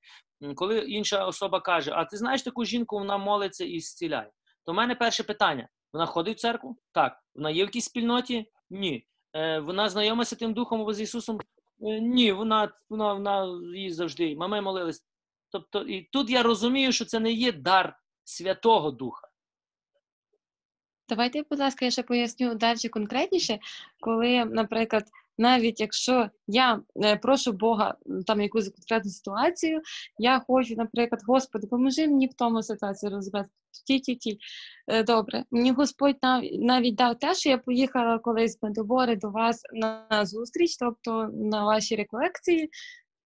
[0.56, 4.32] коли інша особа каже: А ти знаєш таку жінку, вона молиться і зціляє.
[4.66, 6.78] То в мене перше питання: вона ходить в церкву?
[6.92, 7.24] Так.
[7.36, 8.52] Вона є в якійсь спільноті?
[8.70, 9.08] Ні.
[9.34, 11.40] Е, вона знайома тим духом або з Ісусом?
[11.82, 14.36] Е, ні, вона, вона, вона її завжди.
[14.36, 15.06] Мами молились.
[15.50, 19.28] Тобто, і тут я розумію, що це не є дар Святого Духа.
[21.10, 23.60] Давайте, будь ласка, я ще поясню далі конкретніше,
[24.00, 25.04] коли, наприклад,
[25.40, 27.96] навіть якщо я е, прошу Бога
[28.28, 29.82] там якусь конкретну ситуацію,
[30.18, 33.50] я хочу, наприклад, Господи, поможи мені в тому ситуації розібрати.
[33.88, 34.38] Ті, ті, ті.
[34.88, 39.62] Е, Добре, мені Господь нав- навіть дав те, що я поїхала колись Медобори до вас
[39.74, 42.70] на зустріч, тобто на ваші реколекції.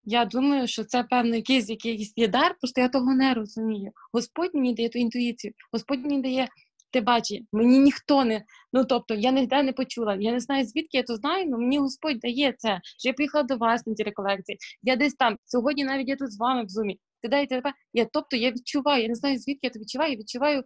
[0.05, 3.91] я думаю, що це певно якийсь якийсь є дар, просто я того не розумію.
[4.13, 6.47] Господь мені дає ту інтуїцію, Господь мені дає
[6.93, 7.45] те бачення.
[7.51, 8.43] Мені ніхто не.
[8.73, 10.17] Ну тобто я ніде не почула.
[10.19, 12.81] Я не знаю, звідки я то знаю, але мені Господь дає це.
[12.83, 14.57] Що я приїхала до вас на ці реколекції.
[14.83, 15.37] Я десь там.
[15.45, 16.99] Сьогодні навіть я тут з вами в зумі.
[17.21, 17.73] Ти дайте тебе.
[17.93, 20.63] Я тобто я відчуваю, я не знаю, звідки я це відчуваю, я відчуваю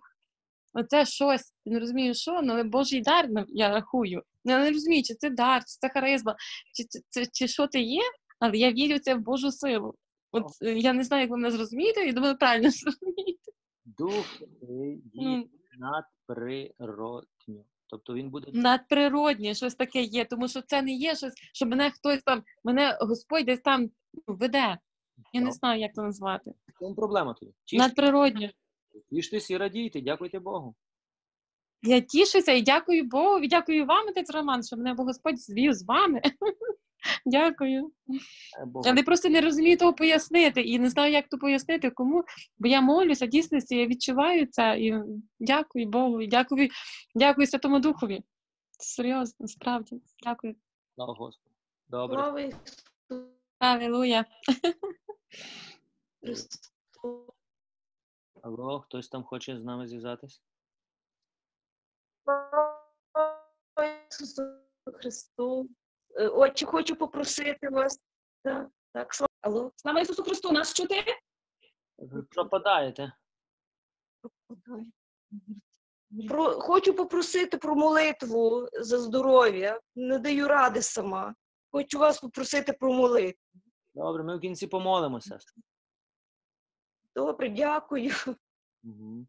[0.73, 1.53] оце щось.
[1.65, 4.21] Я не розумію, що, але Божий дар я рахую.
[4.45, 6.35] Ну, Я не розумію, чи це дар, чи це харизма,
[6.75, 8.01] чи, чи, чи, чи що це є,
[8.39, 9.95] але я вірю в це в Божу силу.
[10.31, 13.51] От е, я не знаю, як ви мене зрозумієте, я думаю, правильно зрозумієте.
[13.85, 15.49] Дух Святий Ну.
[16.27, 17.63] Надприродньо.
[17.89, 21.91] Тобто він буде Надприроднє, щось таке є, тому що це не є щось, що мене
[21.91, 23.89] хтось там, мене Господь десь там
[24.27, 24.77] ну, веде.
[25.33, 25.51] Я не Ну.
[25.51, 26.51] знаю, як це назвати.
[26.67, 27.51] В чому проблема тоді?
[27.65, 28.53] Чисто Надприроднє.
[29.09, 30.75] тіштесь і радійте, дякуйте Богу.
[31.83, 35.83] Я тішуся і дякую Богу, і дякую вам, отець Роман, що мене Господь звів з
[35.85, 36.21] вами.
[37.25, 37.91] Дякую.
[38.61, 38.87] Е, Богу.
[38.87, 42.23] Я не просто не розумію того пояснити і не знаю, як то пояснити, кому.
[42.57, 44.95] Бо я молюся, дійсності, я відчуваю це і
[45.39, 46.69] дякую Богу, і дякую,
[47.15, 48.23] дякую Святому Духові.
[48.79, 50.01] Серйозно, справді.
[50.23, 50.55] Дякую.
[50.95, 51.55] Слава Господу.
[51.87, 52.17] Добре.
[52.17, 54.25] Слава Ісусу Алілуя.
[58.41, 60.41] Алло, хтось там хоче з нами зв'язатись?
[62.23, 62.83] Слава
[64.09, 64.41] Ісусу
[64.93, 65.69] Христу.
[66.17, 67.99] Е, Отче, хочу попросити вас.
[68.43, 69.27] Так, так, слава.
[69.41, 69.71] Алло.
[69.75, 70.95] Слава Ісусу Христу, нас чути?
[71.97, 73.13] Ви пропадаєте.
[76.27, 79.79] Про, хочу попросити про молитву за здоров'я.
[79.95, 81.35] Не даю ради сама.
[81.71, 83.41] Хочу вас попросити про молитву.
[83.93, 85.37] Добре, ми в кінці помолимося.
[87.15, 88.11] Добре, дякую.
[88.83, 89.27] Угу.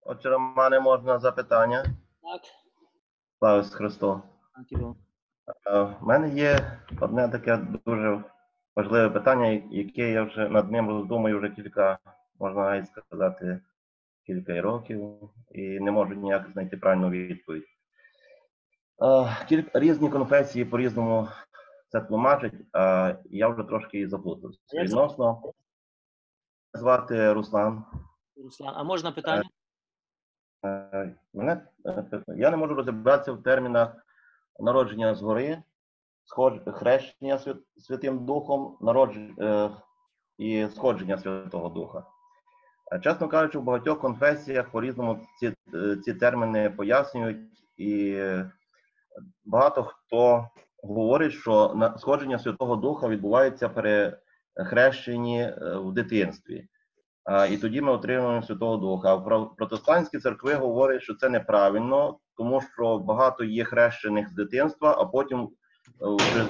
[0.00, 1.84] Отче Романе, можна запитання?
[2.22, 2.42] Так,
[3.38, 4.22] Слава Ісусу Христу.
[4.68, 4.94] Іван.
[5.66, 7.56] Е, В мене є одне таке
[7.86, 8.24] дуже
[8.76, 11.98] важливе питання, яке я вже над ним роздумую вже кілька,
[12.40, 13.60] можна навіть сказати,
[14.26, 17.66] кілька років, і не можу ніяк знайти правильну відповідь.
[19.02, 21.28] Е, різні конфесії по-різному
[21.88, 24.60] це тлумачать, а я вже трошки заплутався.
[24.74, 25.42] Відносно
[26.74, 27.84] звати Руслан.
[28.36, 29.42] Руслан, а можна питання?
[30.64, 31.66] Е, Мене,
[32.36, 34.06] я не можу розібратися в термінах
[34.60, 35.62] народження згори,
[36.66, 37.40] хрещення
[37.76, 39.16] Святим Духом, народж...
[39.40, 39.70] е,
[40.38, 42.04] і сходження Святого Духа.
[42.92, 47.38] Е, Чесно кажучи, в багатьох конфесіях по-різному ці, е, ці терміни пояснюють,
[47.76, 48.22] і
[49.44, 50.48] багато хто
[50.82, 54.18] говорить, що сходження Святого Духа відбувається при
[54.56, 56.68] хрещенні в дитинстві.
[57.50, 59.14] І тоді ми отримуємо Святого Духа.
[59.14, 64.94] А про- протестантські церкви говорять, що це неправильно, тому що багато є хрещених з дитинства,
[64.98, 66.48] а потім е, через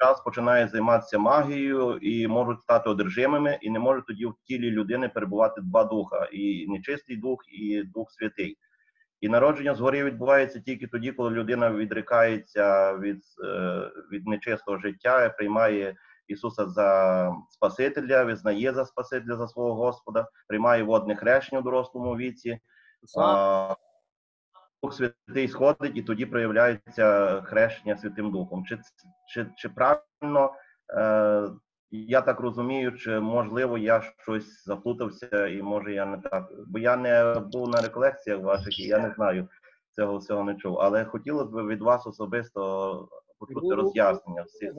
[0.00, 5.08] час починають займатися магією і можуть стати одержимими, і не можуть тоді в тілі людини
[5.08, 8.56] перебувати два духа: і нечистий дух, і Дух Святий.
[9.20, 15.94] І народження згори відбувається тільки тоді, коли людина відрікається від, е, від нечистого життя, приймає
[16.26, 22.60] Ісуса за Спасителя, визнає за Спасителя за свого Господа, приймає водне хрещення в дорослому віці.
[23.18, 23.74] А,
[24.82, 28.64] Дух Святий сходить, і тоді проявляється хрещення Святим Духом.
[28.66, 28.78] Чи,
[29.28, 30.54] чи, чи правильно
[30.94, 31.48] е,
[31.90, 36.52] я так розумію, чи можливо я щось заплутався, і може я не так.
[36.66, 39.48] Бо я не був на реколекціях ваших, і я не знаю
[39.92, 40.78] цього всього не чув.
[40.80, 43.08] Але хотілося б від вас особисто
[43.38, 44.72] почути роз'яснення всіх.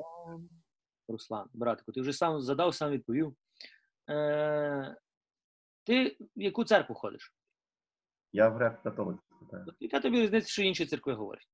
[1.08, 3.36] Руслан, братику, ти вже сам задав, сам відповів.
[4.10, 4.96] Е,
[5.84, 7.34] ти в яку церкву ходиш?
[8.32, 9.50] Я в греко-католицьку.
[9.52, 9.76] так.
[9.80, 11.50] Яка тобі різниця, що інші церкви говорять?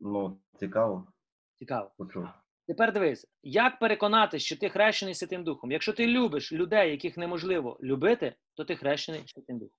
[0.00, 1.12] Ну, цікаво.
[1.54, 1.92] Цікаво.
[1.98, 2.28] Почув.
[2.66, 5.72] Тепер дивись, як переконатися, що ти хрещений Святим Духом?
[5.72, 9.78] Якщо ти любиш людей, яких неможливо любити, то ти хрещений Святим Духом.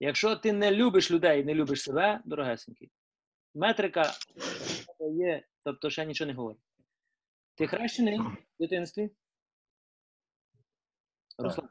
[0.00, 2.90] Якщо ти не любиш людей і не любиш себе, дорогесенький,
[3.54, 4.12] метрика
[5.00, 6.62] є, тобто ще нічого не говорить.
[7.56, 9.10] Ти хрещений в дитинстві?
[11.38, 11.68] Руслан?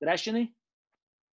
[0.00, 0.54] Хрещений?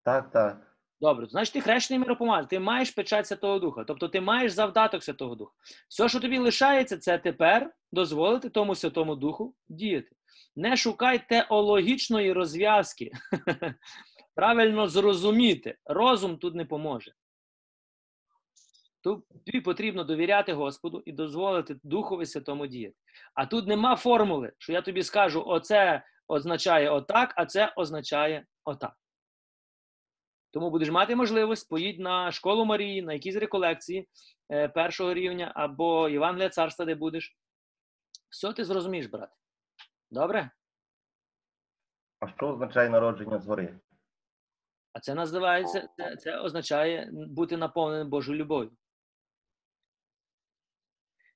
[0.03, 0.78] Так, так.
[0.99, 5.36] Добре, значить ти хрещений миропомазаний, ти маєш печать Святого Духа, тобто ти маєш завдаток Святого
[5.36, 5.51] Духа.
[5.89, 10.16] Все, що тобі лишається, це тепер дозволити тому Святому Духу діяти.
[10.55, 13.11] Не шукай теологічної розв'язки.
[14.36, 15.78] Правильно зрозуміти.
[15.86, 17.14] Розум тут не поможе.
[19.04, 22.95] Тобі потрібно довіряти Господу і дозволити Духові Святому діяти.
[23.34, 28.93] А тут нема формули, що я тобі скажу, оце означає отак, а це означає отак.
[30.51, 34.10] Тому будеш мати можливість поїдь на школу Марії, на якісь реколекції
[34.51, 37.38] е, першого рівня або Євангелія царства, де будеш.
[38.30, 39.30] Все ти зрозумієш, брат.
[40.12, 40.49] Добре?
[42.20, 43.80] А що означає народження згори?
[44.93, 48.72] А це називається, це, це означає бути наповненим Божою любов'ю.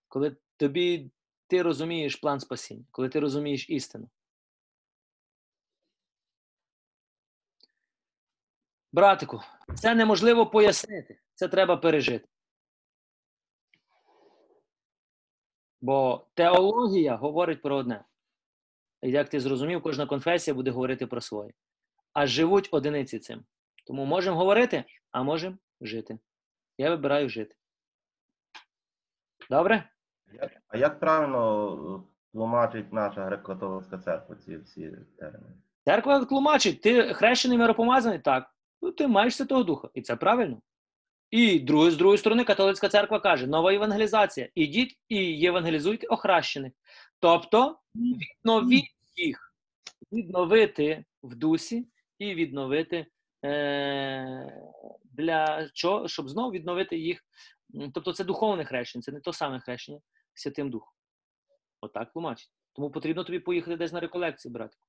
[0.07, 1.11] Коли тобі
[1.47, 4.09] ти розумієш план спасіння, коли ти розумієш істину.
[8.91, 9.41] Братику,
[9.75, 11.19] це неможливо пояснити.
[11.35, 12.27] Це треба пережити.
[15.81, 18.05] Бо теологія говорить про одне.
[19.01, 21.51] Як ти зрозумів, кожна конфесія буде говорити про своє.
[22.13, 23.45] А живуть одиниці цим.
[23.85, 26.19] Тому можемо говорити, а можемо жити.
[26.77, 27.55] Я вибираю жити.
[29.49, 29.89] Добре?
[30.67, 35.53] А як правильно е, тлумачить наша греко-католицька церква ці всі терміни?
[35.85, 38.55] Церква тлумачить, ти хрещений миропомазаний, так.
[38.81, 39.89] Ну, ти маєш Святого Духа.
[39.93, 40.61] І це правильно.
[41.31, 44.49] І друге, з другої сторони, католицька церква каже: нова євангелізація.
[44.55, 46.73] Ідіть і євангелізуйте охрещених.
[47.19, 49.53] Тобто відновіть їх,
[50.11, 51.87] відновити в дусі
[52.19, 53.05] і відновити
[53.45, 54.61] е-
[55.03, 56.07] для чого?
[56.07, 57.21] Щоб знову відновити їх.
[57.93, 59.99] Тобто це духовне хрещення, це не то саме хрещення
[60.39, 60.93] Святим Духом.
[61.81, 62.51] Отак тлумачить.
[62.73, 64.83] Тому потрібно тобі поїхати десь на реколекції, братику.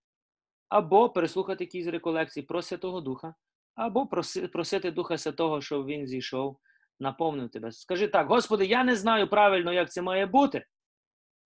[0.68, 3.34] Або переслухати якісь реколекції про Святого Духа,
[3.74, 4.06] або
[4.52, 6.58] просити Духа Святого, щоб він зійшов,
[7.00, 7.72] наповнив тебе.
[7.72, 10.66] Скажи так, Господи, я не знаю правильно, як це має бути,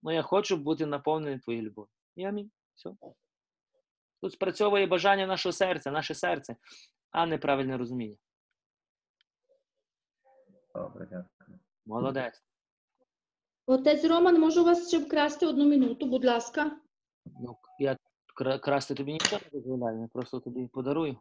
[0.03, 1.91] але я хочу бути наповнений Твоєю любов'ю.
[2.17, 2.51] І амінь.
[2.75, 2.91] Все.
[4.21, 6.57] Тут спрацьовує бажання нашого серця, наше серце,
[7.11, 8.17] а не правильне розуміння.
[10.75, 11.59] Добре, дякую.
[11.87, 12.43] Молодець.
[13.73, 16.71] Отець Роман, можу вас ще вкрасти одну минуту, будь ласка.
[17.41, 17.97] Ну, я
[18.63, 21.17] красти тобі нічого не дозволяю, я просто тобі подарую.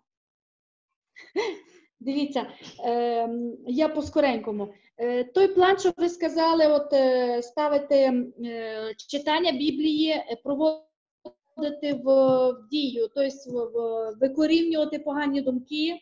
[1.99, 2.49] Дивіться,
[2.86, 3.30] е,
[3.68, 4.74] я по скоренькому.
[4.97, 12.06] Е, той план, що ви сказали, от е, ставити е, читання Біблії, е, проводити в,
[12.52, 15.99] в дію, тобто викорінювати погані думки.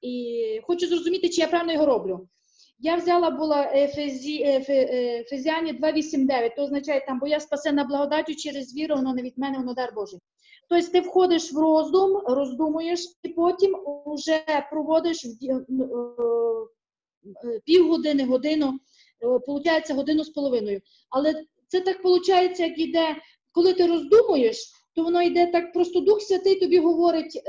[0.00, 2.28] І хочу зрозуміти, чи я правильно його роблю.
[2.82, 5.24] Я взяла була Ефезі, Ефе- е,
[5.80, 9.74] 2.8.9, то означає там, бо я спасена благодаттю через віру, воно не від мене, воно
[9.74, 10.20] дар Божий.
[10.68, 13.76] Тобто ти входиш в роздум, роздумуєш, і потім
[14.06, 15.28] вже проводиш е,
[17.44, 18.78] е, півгодини, годину,
[19.20, 20.80] виходить годину з половиною.
[21.10, 21.34] Але
[21.68, 23.16] це так виходить, як іде,
[23.52, 27.42] коли ти роздумуєш, то воно йде так, просто Дух Святий тобі говорить,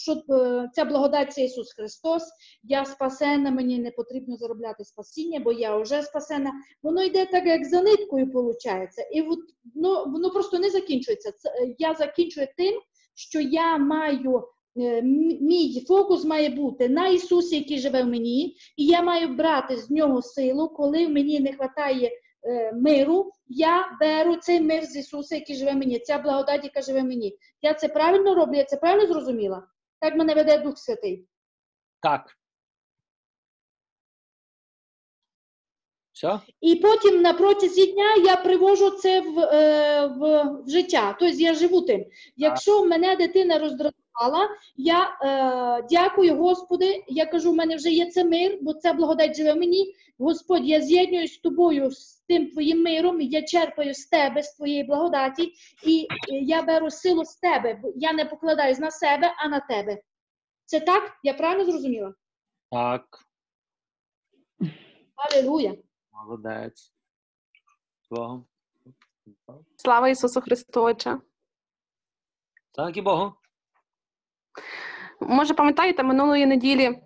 [0.00, 2.22] що е, ця благодать це Ісус Христос,
[2.62, 6.52] я спасена, мені не потрібно заробляти спасіння, бо я вже спасена.
[6.82, 8.90] Воно йде так, як за ниткою, виходить.
[9.12, 9.38] І от,
[9.74, 11.32] ну, воно просто не закінчується.
[11.32, 12.80] Це, е, я закінчую тим,
[13.14, 14.44] що я маю.
[14.76, 15.02] е,
[15.40, 19.90] Мій фокус має бути на Ісусі, який живе в мені, і я маю брати з
[19.90, 22.10] нього силу, коли мені не вистачає
[22.46, 26.82] е, миру, я беру цей мир з Ісуса, який живе в мені, ця благодать, яка
[26.82, 27.36] живе в мені.
[27.62, 29.62] Я це правильно роблю, я це правильно зрозуміла?
[30.00, 31.26] Так мене веде Дух Святий.
[32.02, 32.36] Так.
[36.12, 36.40] Все?
[36.60, 41.16] І потім на протязі дня я привожу це в, е, в, в життя.
[41.20, 42.06] Тобто я живу тим.
[42.36, 43.58] Якщо мене дитина
[44.14, 47.04] роздратувала, я е, дякую Господи.
[47.08, 49.94] Я кажу, в мене вже є це мир, бо ця благодать живе в мені.
[50.18, 54.84] Господь, я з'єднуюсь з тобою з тим твоїм миром, я черпаю з тебе, з твоєї
[54.84, 55.52] благодаті,
[55.86, 57.74] і я беру силу з тебе.
[57.74, 60.02] бо Я не покладаюсь на себе, а на тебе.
[60.64, 61.12] Це так?
[61.22, 62.14] Я правильно зрозуміла?
[62.70, 63.18] Так.
[65.16, 65.74] Алілуя.
[66.12, 66.92] Молодець.
[68.10, 68.46] Богом.
[69.76, 71.18] Слава Ісусу Христу, Отче.
[72.74, 73.39] Слава Богу.
[75.20, 76.98] Може, пам'ятаєте, минулої неділі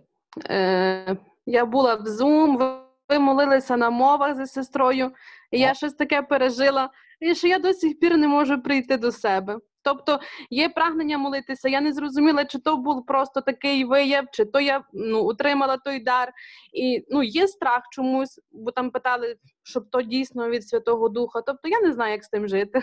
[0.51, 1.17] е,
[1.47, 5.13] я була в Zoom, ви- молилися на мовах зі сестрою,
[5.51, 6.91] і я щось таке пережила,
[7.21, 9.59] і що я до сих пір не можу прийти до себе.
[9.83, 10.21] Тобто
[10.51, 11.69] є прагнення молитися.
[11.69, 16.01] Я не зрозуміла, чи то був просто такий вияв, чи то я ну, утримала той
[16.01, 16.33] дар.
[16.73, 21.41] І ну, є страх чомусь, бо там питали, щоб то дійсно від Святого Духа.
[21.41, 22.83] Тобто я не знаю, як з тим жити.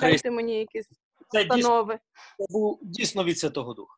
[0.00, 0.88] Дайте мені якісь
[1.34, 1.86] Це дійсно,
[2.38, 3.96] це був дійсно від Святого Духа.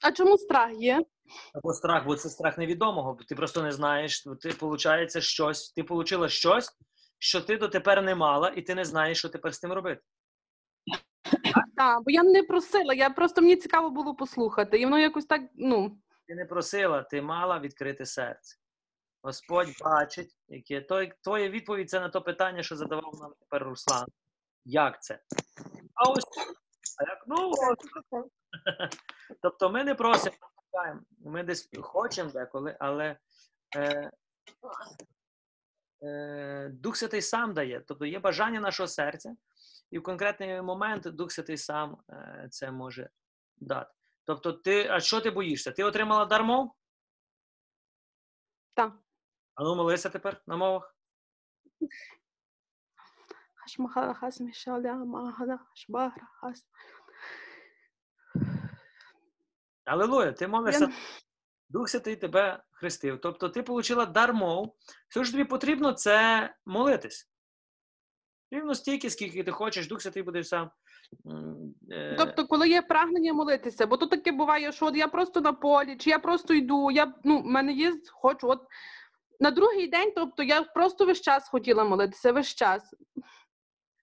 [0.00, 1.04] А чому страх є?
[1.54, 5.82] Або страх, бо це страх невідомого, бо ти просто не знаєш, ти получається щось, ти
[5.82, 6.70] отримала щось,
[7.18, 10.02] що ти дотепер не мала, і ти не знаєш, що тепер з тим робити.
[11.76, 14.78] Так, бо я не просила, я просто мені цікаво було послухати.
[14.78, 15.98] І воно якось так, ну.
[16.26, 18.56] Ти не просила, ти мала відкрити серце.
[19.22, 20.86] Господь бачить, яке
[21.22, 24.06] твоя відповідь це на то питання, що задавав нам тепер Руслан.
[24.68, 25.20] Як це?
[25.94, 26.24] А ось
[26.98, 28.28] а як ну ось.
[29.42, 30.36] тобто ми не просимо,
[31.18, 33.18] ми десь хочемо деколи, але
[33.76, 34.10] е,
[36.02, 37.80] е, Дух Святий сам дає.
[37.80, 39.36] Тобто є бажання нашого серця,
[39.90, 43.10] і в конкретний момент Дух Святий сам е, це може
[43.56, 43.94] дати.
[44.24, 45.72] Тобто, ти, а що ти боїшся?
[45.72, 46.72] Ти отримала дар мов?
[48.74, 48.92] Так.
[49.54, 50.96] А ну молися тепер на мовах.
[53.66, 56.66] Хашмахара хас мішаля магара хашбара хас.
[59.84, 60.84] Алілуя, ти молишся.
[60.84, 60.92] Я-
[61.68, 63.20] Дух Святий тебе хрестив.
[63.20, 64.74] Тобто ти отримала дар мов.
[65.08, 67.28] Все, що тобі потрібно, це молитись.
[68.50, 70.70] Рівно стільки, скільки ти хочеш, Дух Святий буде сам.
[71.92, 75.52] е, Тобто, коли є прагнення молитися, бо то таке буває, що от я просто на
[75.52, 78.62] полі, чи я просто йду, я ну, в мене є, хочу, от
[79.40, 82.94] на другий день, тобто я просто весь час хотіла молитися, весь час.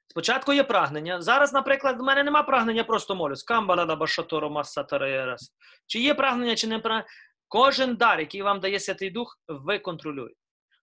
[0.07, 1.21] Спочатку є прагнення.
[1.21, 3.43] Зараз, наприклад, в мене нема прагнення, просто молюсь.
[3.43, 5.53] Камбалада башаторо масатареєрас.
[5.87, 7.07] Чи є прагнення, чи не прагнення.
[7.47, 10.35] Кожен дар, який вам дає Святий Дух, ви контролюєте.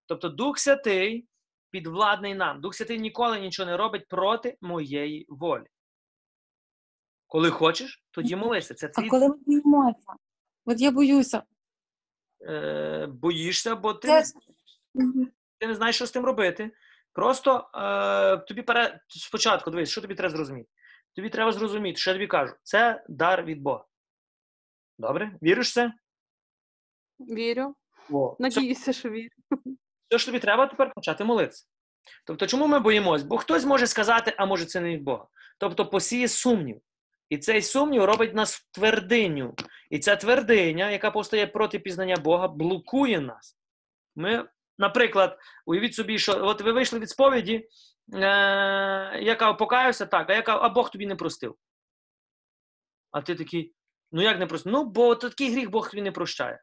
[0.06, 1.26] Тобто Дух Святий
[1.70, 2.60] підвладний нам.
[2.60, 5.66] Дух Святий ніколи нічого не робить проти моєї волі.
[7.26, 8.74] Коли хочеш, тоді молися.
[8.74, 9.98] Це А коли ми боїмося?
[10.66, 11.42] От я боюся.
[12.48, 14.32] е, боїшся, бо ти, Це-
[15.58, 16.70] ти не знаєш, що з тим робити.
[17.20, 19.00] Просто е, тобі пере...
[19.08, 20.68] спочатку дивись, що тобі треба зрозуміти.
[21.16, 22.54] Тобі треба зрозуміти, що я тобі кажу.
[22.62, 23.84] Це дар від Бога.
[24.98, 25.38] Добре?
[25.42, 25.92] Віриш в це?
[27.18, 27.74] Вірю.
[28.10, 29.28] О, це, Надіюся, що вірю.
[30.08, 31.66] все, що тобі треба тепер почати молитися.
[32.26, 33.22] Тобто, чому ми боїмось?
[33.22, 35.26] Бо хтось може сказати, а може це не від Бога.
[35.58, 36.80] Тобто посіє сумнів.
[37.28, 39.54] І цей сумнів робить нас в твердиню.
[39.90, 43.58] І ця твердиня, яка постає проти пізнання Бога, блокує нас.
[44.16, 44.48] Ми,
[44.80, 47.68] наприклад, уявіть собі, що от ви вийшли від сповіді,
[48.14, 51.54] е- яка покаявся, так, а яка, а Бог тобі не простив.
[53.10, 53.74] А ти такий,
[54.12, 54.72] ну як не простив?
[54.72, 56.62] Ну, бо такий гріх Бог тобі не прощає.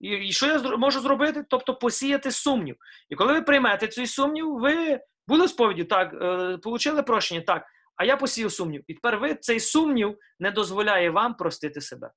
[0.00, 1.44] І, і що я можу зробити?
[1.48, 2.76] Тобто посіяти сумнів.
[3.08, 7.66] І коли ви приймете цей сумнів, ви були в сповіді, так, е, получили прощення, так,
[7.96, 8.84] а я посіяв сумнів.
[8.86, 12.10] І тепер ви цей сумнів не дозволяє вам простити себе.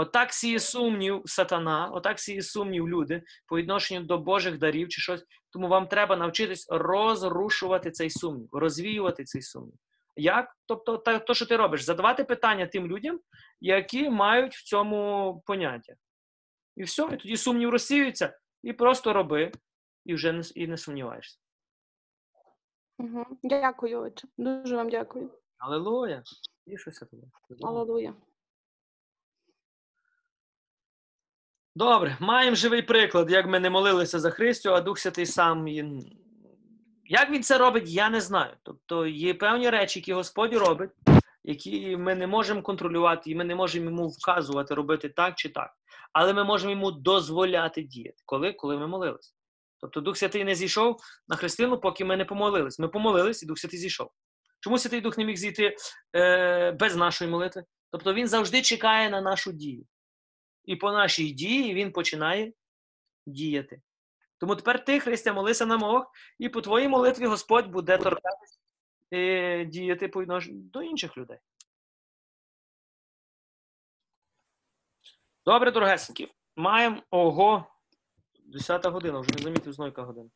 [0.00, 5.24] Отак сіє сумнів сатана, отак сіє сумнів люди по відношенню до Божих дарів чи щось.
[5.50, 9.74] Тому вам треба навчитись розрушувати цей сумнів, розвіювати цей сумнів.
[10.16, 10.56] Як?
[10.66, 13.20] Тобто, та, то, що ти робиш, задавати питання тим людям,
[13.60, 15.94] які мають в цьому поняття.
[16.76, 19.52] І все, і тоді сумнів розсіюється, і просто роби,
[20.04, 21.38] і вже не, і не сумніваєшся.
[22.98, 23.26] Угу.
[23.42, 24.28] Дякую, отче.
[24.38, 25.30] Дуже вам дякую.
[25.58, 26.22] Алелуя!
[26.66, 27.22] Тішуся тобі.
[27.62, 28.14] Алелуя.
[31.74, 35.68] Добре, маємо живий приклад, як ми не молилися за Христю, а Дух Святий сам.
[37.04, 38.56] Як він це робить, я не знаю.
[38.62, 40.90] Тобто є певні речі, які Господь робить,
[41.44, 45.70] які ми не можемо контролювати, і ми не можемо йому вказувати, робити так чи так.
[46.12, 48.22] Але ми можемо йому дозволяти діяти.
[48.26, 48.52] Коли?
[48.52, 49.32] Коли ми молилися.
[49.80, 50.96] Тобто Дух Святий не зійшов
[51.28, 52.78] на Христину, поки ми не помолились.
[52.78, 54.10] Ми помолились, і Дух Святий зійшов.
[54.60, 55.76] Чому Святий Дух не міг зійти
[56.16, 57.64] е, без нашої молитви?
[57.92, 59.84] Тобто він завжди чекає на нашу дію.
[60.64, 62.52] І по нашій дії він починає
[63.26, 63.82] діяти.
[64.38, 66.06] Тому тепер ти, Христя, молися на мовах,
[66.38, 68.58] і по твоїй молитві Господь буде торкатися
[69.10, 71.38] і діяти по до інших людей.
[75.44, 76.32] Добре, дорогесенькі.
[76.56, 77.66] Маємо ого.
[78.44, 80.30] 10 година, вже не замітив знову яка година.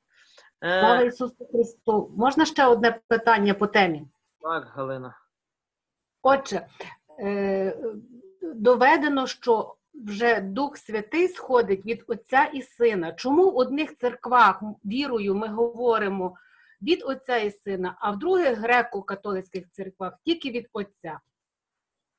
[0.61, 2.14] Слава Е, Ісусу Христу!
[2.16, 4.09] Можна ще одне питання по темі?
[4.41, 5.18] так, Галина.
[6.22, 6.66] Отже,
[7.20, 7.77] е,
[8.43, 13.12] доведено, що вже Дух Святий сходить від Отця і Сина.
[13.12, 16.36] Чому в одних церквах вірою ми говоримо
[16.82, 21.20] від Отця і Сина, а в других греко-католицьких церквах тільки від Отця?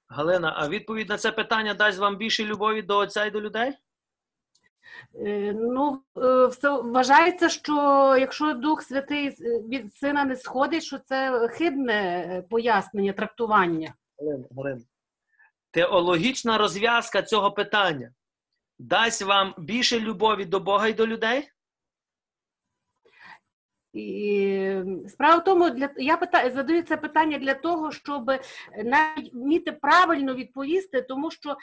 [0.07, 3.73] Галина, а відповідь на це питання дасть вам більше любові до Отця і до людей?
[5.15, 7.73] Е, Ну, е, все вважається, що
[8.19, 9.29] якщо Дух Святий
[9.69, 13.93] від Сина не сходить, що це хибне пояснення, трактування.
[14.19, 14.81] Галина, Галина.
[15.75, 18.11] Теологічна розв'язка цього питання
[18.79, 21.49] дасть вам більше любові до Бога і до людей?
[23.93, 28.31] І справа в тому, для я питаю, задаю це питання для того, щоб
[28.83, 31.55] навіть вміти правильно відповісти, тому що е,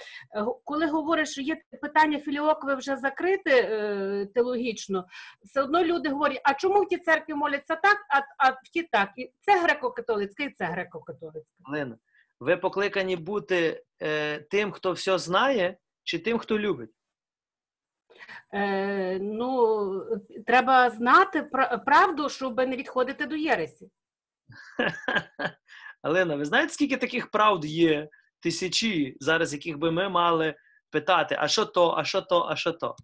[0.64, 5.06] коли говориш, що є питання філіокове вже закрите е, теологічно,
[5.44, 8.82] все одно люди говорять, а чому в ті церкві моляться так, а, а в ті
[8.82, 9.10] так?
[9.16, 11.52] І це греко-католицьке, і це греко-католицьке.
[11.64, 11.98] Галина,
[12.42, 16.90] ви покликані бути е, тим, хто все знає, чи тим, хто любить?
[18.54, 20.02] Е, ну,
[20.46, 21.42] треба знати
[21.86, 23.90] правду, щоб не відходити до єресі.
[26.02, 28.08] Галина, ви знаєте, скільки таких правд є?
[28.40, 30.54] Тисячі, зараз яких би ми мали
[30.90, 32.96] питати, а що то, а що то, а що то?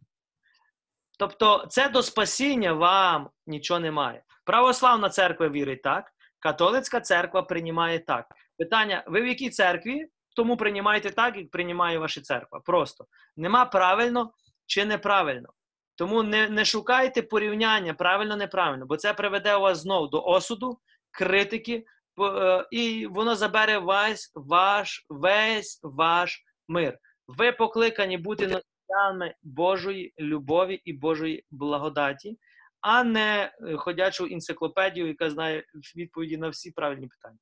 [1.19, 4.23] Тобто, це до спасіння вам нічого немає.
[4.45, 8.27] Православна церква вірить так, католицька церква приймає так.
[8.59, 10.07] Питання: ви в якій церкві?
[10.37, 12.61] Тому приймаєте так, як приймає ваша церква.
[12.61, 13.07] Просто
[13.37, 14.33] нема правильно
[14.67, 15.49] чи неправильно.
[15.97, 20.79] Тому не, не шукайте порівняння правильно неправильно, бо це приведе вас знов до осуду,
[21.11, 21.85] критики,
[22.21, 26.99] е, і воно забере весь ваш весь ваш мир.
[27.29, 32.39] Ви покликані бути носіями Божої любові і Божої благодаті,
[32.81, 35.65] а не е, ходячу енциклопедію, яка знає
[35.97, 37.39] відповіді на всі правильні питання.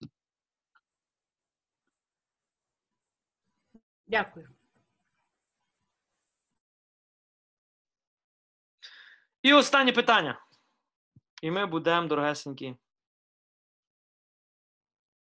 [4.07, 4.49] Дякую.
[9.43, 10.47] І останнє питання.
[11.43, 12.77] І ми будемо, дорогесенькі,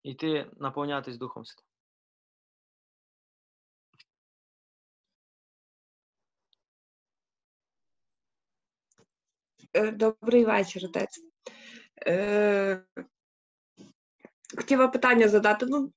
[0.03, 1.67] йти наповнятись Духом Святим.
[9.73, 11.21] Е, Добрий вечір, отець.
[12.07, 12.85] Е,
[14.57, 15.67] хотіла питання задати.
[15.67, 15.93] Ну,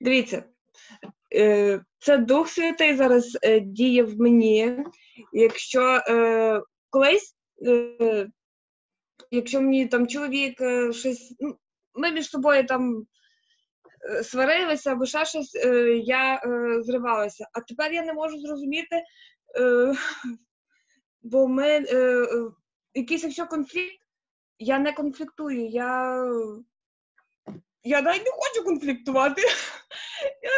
[0.00, 0.44] дивіться,
[1.98, 4.76] це Дух Святий зараз е, діє в мені.
[5.32, 8.28] Якщо е, колись, е,
[9.30, 11.56] якщо мені там чоловік е, щось, ну,
[11.94, 13.06] ми між собою там
[14.10, 17.48] е, сварилися або ще щось, е, я е, зривалася.
[17.52, 19.02] А тепер я не можу зрозуміти,
[19.60, 19.94] е,
[21.22, 22.26] бо ми е, е,
[22.94, 23.98] якийсь якщо конфлікт,
[24.58, 26.24] я не конфліктую, я,
[27.84, 29.42] я навіть не хочу конфліктувати.
[30.42, 30.50] Я,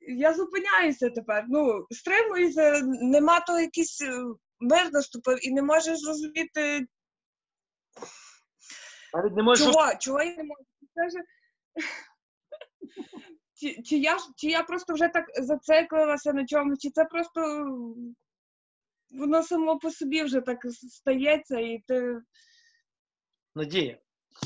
[0.00, 1.44] я зупиняюся тепер.
[1.48, 4.24] Ну, стримуюся, нема то якийсь е,
[4.60, 6.86] мир наступив і не можеш зрозуміти,
[9.14, 9.64] Навіть не можу.
[9.64, 10.62] чого, чого я не можу.
[10.94, 11.24] Це ж-
[13.54, 17.40] Чи, чи, я, чи я просто вже так зациклилася на чомусь, чи це просто
[19.10, 22.20] воно само по собі вже так стається, і ти
[23.54, 23.98] Надія.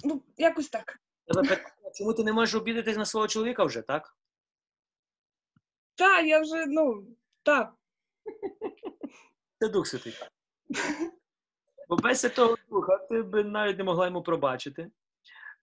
[0.05, 0.99] ну, якось так.
[1.27, 4.17] Тебе питання, чому ти не можеш обідатись на свого чоловіка вже, так?
[5.95, 7.07] Так, я вже, ну,
[7.43, 7.75] так.
[9.59, 10.15] Це Дух Святий.
[11.89, 14.91] Бо без Святого Духа ти б навіть не могла йому пробачити.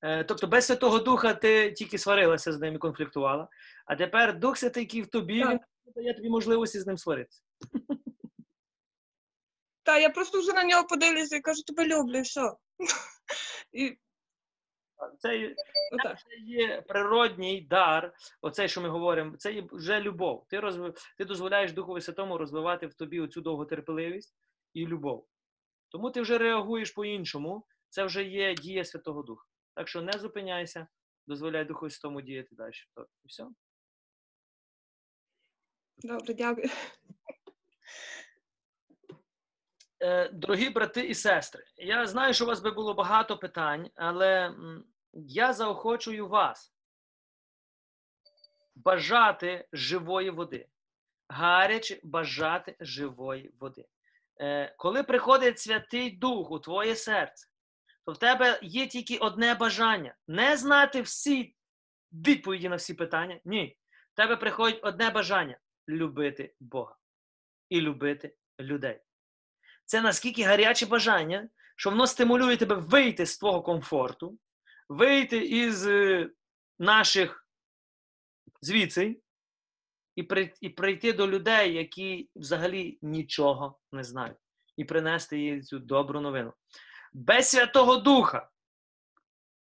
[0.02, 3.48] Е, Тобто без Святого Духа ти тільки сварилася з ним і конфліктувала,
[3.86, 5.60] а тепер Дух Святий, який в тобі, він
[5.96, 7.42] дає тобі можливості з ним сваритися.
[9.84, 12.54] Та, я просто вже на нього подивлюся і кажу, тебе люблю, і все.
[13.72, 13.98] І
[15.20, 15.56] Це,
[16.28, 20.46] це є природній дар, оцей, що ми говоримо, це є вже любов.
[20.50, 20.94] Ти, розв...
[21.18, 24.36] ти дозволяєш Духові Святому розвивати в тобі оцю довготерпеливість
[24.74, 25.28] і любов.
[25.90, 27.68] Тому ти вже реагуєш по-іншому.
[27.90, 29.48] Це вже є дія Святого Духа.
[29.76, 30.88] Так що не зупиняйся,
[31.28, 32.72] дозволяй Духу Святому діяти далі.
[32.96, 33.48] То- І все.
[35.98, 36.70] Добре, дякую.
[40.04, 44.56] Е, Дорогі брати і сестри, я знаю, що у вас би було багато питань, але
[45.14, 46.74] я заохочую вас
[48.76, 50.68] бажати живої води.
[51.28, 53.86] Гаряче бажати живої води.
[54.42, 57.48] Е, Коли приходить Святий Дух у твоє серце,
[58.06, 61.56] то в тебе є тільки одне бажання не знати всі
[62.12, 63.40] відповіді на всі питання.
[63.46, 63.78] Ні.
[64.14, 65.58] В тебе приходить одне бажання
[65.90, 66.96] любити Бога
[67.70, 69.02] і любити людей.
[69.86, 74.38] Це наскільки гаряче бажання, що воно стимулює тебе вийти з твого комфорту,
[74.92, 76.30] вийти із е,
[76.80, 77.48] наших
[78.62, 79.22] звідси
[80.62, 84.38] і, прийти до людей, які взагалі нічого не знають,
[84.78, 86.54] і принести їй цю добру новину.
[87.14, 88.50] Без Святого Духа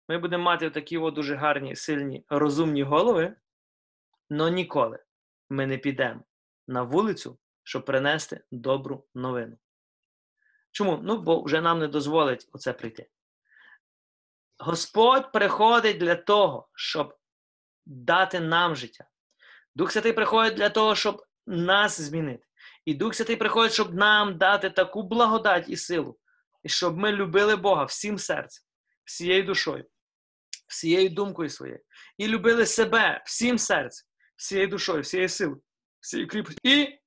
[0.07, 3.35] ми будемо мати такі дуже гарні, сильні, розумні голови,
[4.29, 4.99] але ніколи
[5.49, 6.21] ми не підемо
[6.67, 9.57] на вулицю, щоб принести добру новину.
[10.71, 10.99] Чому?
[11.03, 13.09] Ну, бо вже нам не дозволить оце прийти.
[14.59, 17.17] Господь приходить для того, щоб
[17.85, 19.07] дати нам життя.
[19.75, 22.43] Дух Святий приходить для того, щоб нас змінити.
[22.85, 26.17] І Дух Святий приходить, щоб нам дати таку благодать і силу,
[26.63, 28.63] і щоб ми любили Бога всім серцем,
[29.05, 29.85] всією душою,
[30.67, 31.79] всією думкою своєю.
[32.17, 35.61] І любили себе всім серцем, всією душою, всією силою,
[35.99, 36.59] всією кріпостю.
[36.63, 36.99] І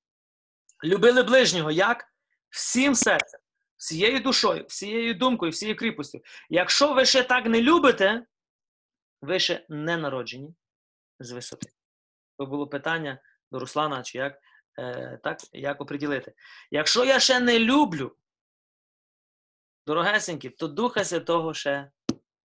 [0.84, 2.04] любили ближнього як?
[2.50, 3.39] Всім серцем,
[3.80, 6.20] всією душою, всією думкою, всією кріпостю.
[6.50, 8.26] Якщо ви ще так не любите,
[9.22, 10.54] ви ще не народжені
[11.20, 11.70] з висоти.
[12.38, 13.20] То було питання
[13.50, 14.38] до Руслана, чи як,
[14.78, 16.32] е, так, як оприділити.
[16.70, 18.16] Якщо я ще не люблю,
[19.86, 21.90] дорогесенькі, то Духа Святого ще.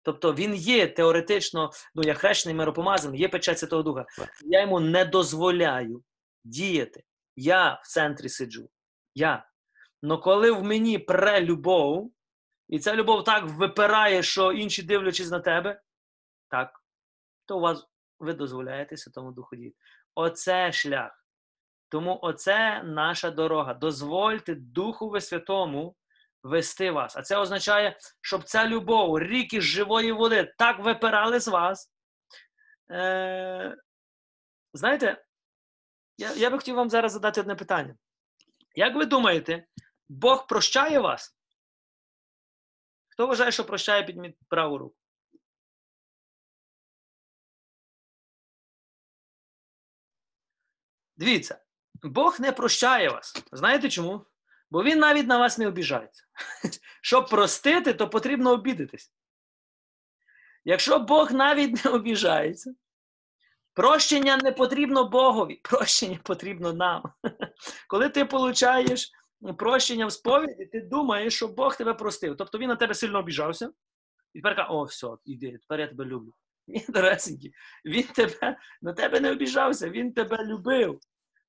[0.03, 4.07] Тобто він є теоретично, ну я хрещений миропомазаний, є печать Святого Духа.
[4.45, 6.05] Я йому не дозволяю
[6.45, 7.05] діяти.
[7.37, 8.71] Я в центрі сиджу.
[9.15, 9.47] Я.
[10.05, 12.13] Но коли в мені пре любов,
[12.69, 15.81] і ця любов так випирає, що інші дивлячись на тебе,
[16.49, 16.83] так,
[17.47, 17.87] то у вас
[18.19, 19.77] ви дозволяєте Святому Духу діяти.
[20.15, 21.25] Оце шлях.
[21.89, 23.75] Тому оце наша дорога.
[23.75, 25.97] Дозвольте Духові Святому
[26.43, 27.17] вести вас.
[27.17, 31.93] А це означає, щоб ця любов, ріки живої води так випирали з вас.
[32.91, 33.77] Е,
[34.73, 35.25] знаєте,
[36.19, 37.95] я, я би хотів вам зараз задати одне питання.
[38.75, 39.67] Як ви думаєте,
[40.15, 41.37] Бог прощає вас?
[43.09, 44.97] Хто вважає, що прощає підміть праву руку?
[51.17, 51.59] Дивіться,
[52.03, 53.45] Бог не прощає вас.
[53.53, 54.27] Знаєте чому?
[54.71, 56.25] Бо він навіть на вас не обіжається.
[57.03, 59.13] Щоб простити, то потрібно обідатись.
[60.65, 62.75] Якщо Бог навіть не обіжається,
[63.73, 67.03] прощення не потрібно Богові, прощення потрібно нам.
[67.89, 69.13] Коли ти получаєш
[69.53, 72.37] прощення в сповіді, ти думаєш, що Бог тебе простив.
[72.37, 73.73] Тобто він на тебе сильно обіжався,
[74.35, 76.35] і тепер каже, о, все, іди, тепер я тебе люблю.
[76.67, 77.53] Ні, доресенький,
[77.85, 81.01] він тебе на тебе не обіжався, він тебе любив.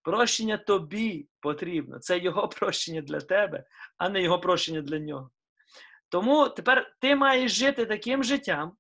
[0.02, 2.00] Прощення тобі потрібно.
[2.00, 3.64] Це його прощення для тебе,
[3.98, 5.30] а не його прощення для нього.
[6.10, 8.78] Тому тепер ти маєш жити таким життям,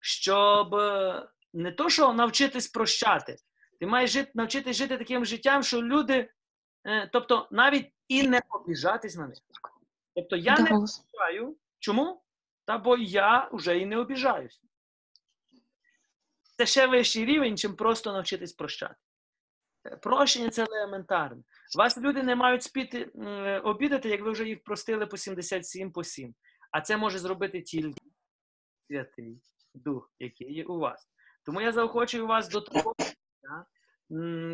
[0.00, 3.36] щоб е, не то, що навчитись прощати,
[3.80, 6.30] ти маєш жити, навчитись жити таким життям, що люди,
[6.86, 9.38] е, тобто навіть і не обіжатись на них.
[10.14, 11.56] Тобто я не обіжаю.
[11.78, 12.22] Чому?
[12.64, 14.60] Та бо я вже і не обіжаюся.
[16.56, 18.94] Це ще вищий рівень, чим просто навчитись прощати.
[19.86, 21.42] Е, Прощення це елементарне.
[21.76, 26.04] Вас люди не мають спіти е, обідати, як ви вже їх простили по 77 по
[26.04, 26.34] 7.
[26.70, 28.02] А це може зробити тільки
[28.88, 29.40] святий
[29.74, 31.08] дух, який є у вас.
[31.44, 32.94] Тому я заохочую вас до того,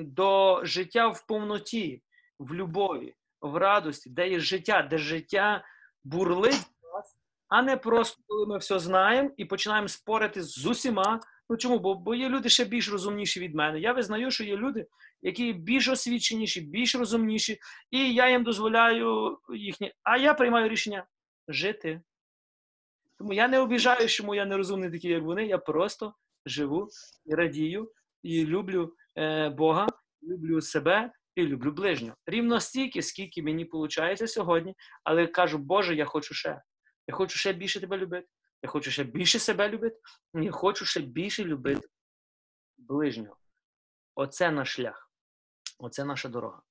[0.04, 2.02] до життя в повноті,
[2.38, 3.14] в любові,
[3.44, 5.64] в радості, де є життя, де життя
[6.04, 7.16] бурлить в вас,
[7.48, 11.20] а не просто коли ми все знаємо і починаємо спорити з усіма.
[11.50, 11.78] Ну чому?
[11.78, 13.80] Бо, бо є люди ще більш розумніші від мене.
[13.80, 14.86] Я визнаю, що є люди,
[15.22, 17.58] які більш освіченіші, більш розумніші,
[17.90, 19.92] і я їм дозволяю їхні.
[20.02, 21.06] А я приймаю рішення
[21.48, 22.02] жити.
[23.18, 25.46] Тому я не обіжаю, чому я не розумний такий, як вони.
[25.46, 26.14] Я просто
[26.46, 26.88] живу
[27.26, 27.92] і радію,
[28.22, 29.86] і люблю е, Бога,
[30.22, 32.16] люблю себе і люблю ближнього.
[32.26, 34.74] Рівно стільки, скільки мені виходить сьогодні,
[35.04, 36.62] але кажу, Боже, я хочу ще.
[37.06, 38.26] Я хочу ще більше тебе любити.
[38.62, 39.96] Я хочу ще більше себе любити.
[40.34, 41.88] Я хочу ще більше любити
[42.78, 43.36] ближнього.
[44.14, 45.10] Оце наш шлях.
[45.78, 46.62] Оце наша дорога.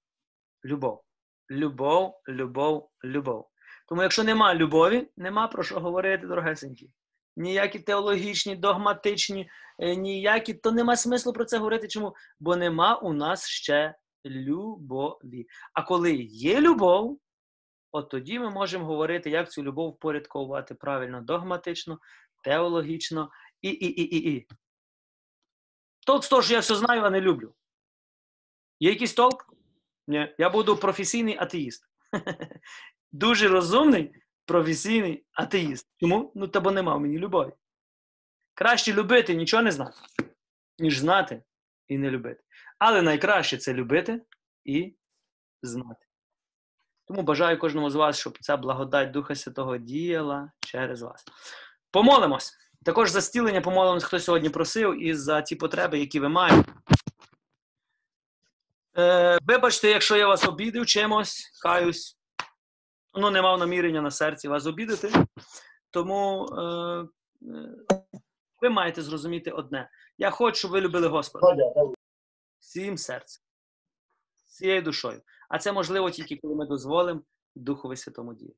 [0.65, 1.03] Любов.
[1.51, 3.49] Любов, любов, любов.
[3.87, 6.91] Тому, якщо нема любові, нема про що говорити, дорогесенькі.
[7.35, 9.49] Ніякі теологічні, догматичні,
[9.79, 11.87] е, ніякі, то нема смислу про це говорити.
[11.87, 12.15] Чому?
[12.39, 13.95] Бо нема у нас ще
[14.25, 15.47] любові.
[15.73, 17.19] А коли є любов,
[17.91, 21.99] от тоді ми можемо говорити, як цю любов впорядковувати правильно, догматично,
[22.43, 23.31] теологічно
[23.61, 24.47] і, і, і, і, і.
[26.05, 27.53] Толк з того, що я все знаю, а не люблю.
[28.79, 29.53] Є якийсь толк?
[30.07, 30.35] Ні.
[30.37, 31.87] Я буду професійний атеїст.
[33.11, 35.89] Дуже розумний професійний атеїст.
[35.99, 36.31] Чому?
[36.35, 37.51] Ну, та бо нема в мені любові.
[38.53, 39.97] Краще любити, нічого не знати,
[40.79, 41.43] ніж знати
[41.87, 42.43] і не любити.
[42.79, 44.21] Але найкраще це любити
[44.65, 44.95] і
[45.61, 46.05] знати.
[47.07, 51.25] Тому бажаю кожному з вас, щоб ця благодать Духа Святого діяла через вас.
[51.91, 52.57] Помолимось.
[52.85, 56.73] Також за стілення помолимось, хто сьогодні просив, і за ті потреби, які ви маєте.
[58.97, 62.17] Е, вибачте, якщо я вас обідив чимось, каюсь.
[63.13, 65.11] Ну, не мав намірення на серці вас обідати.
[65.91, 67.69] Тому е, е,
[68.61, 69.89] ви маєте зрозуміти одне.
[70.17, 71.47] Я хочу, щоб ви любили Господа.
[72.59, 73.43] Всім серцем,
[74.45, 75.21] всією душою.
[75.49, 77.21] А це можливо тільки, коли ми дозволимо
[77.55, 78.57] Духові Святому діяти.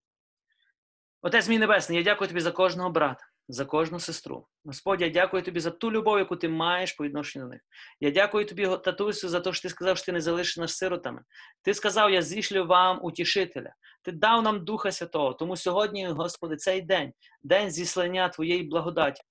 [1.22, 4.48] Отець мій Небесний, я дякую тобі за кожного брата, за кожну сестру.
[4.66, 7.62] Господь, я дякую тобі за ту любов, яку ти маєш по відношенню до них.
[8.00, 11.22] Я дякую тобі, татусю, за те, що ти сказав, що ти не залишиш нас сиротами.
[11.62, 13.74] Ти сказав, я зішлю вам утішителя.
[14.04, 15.34] Ти дав нам Духа Святого.
[15.34, 17.14] Тому сьогодні, Господи, цей день,
[17.44, 19.22] день зіслання Твоєї благодаті,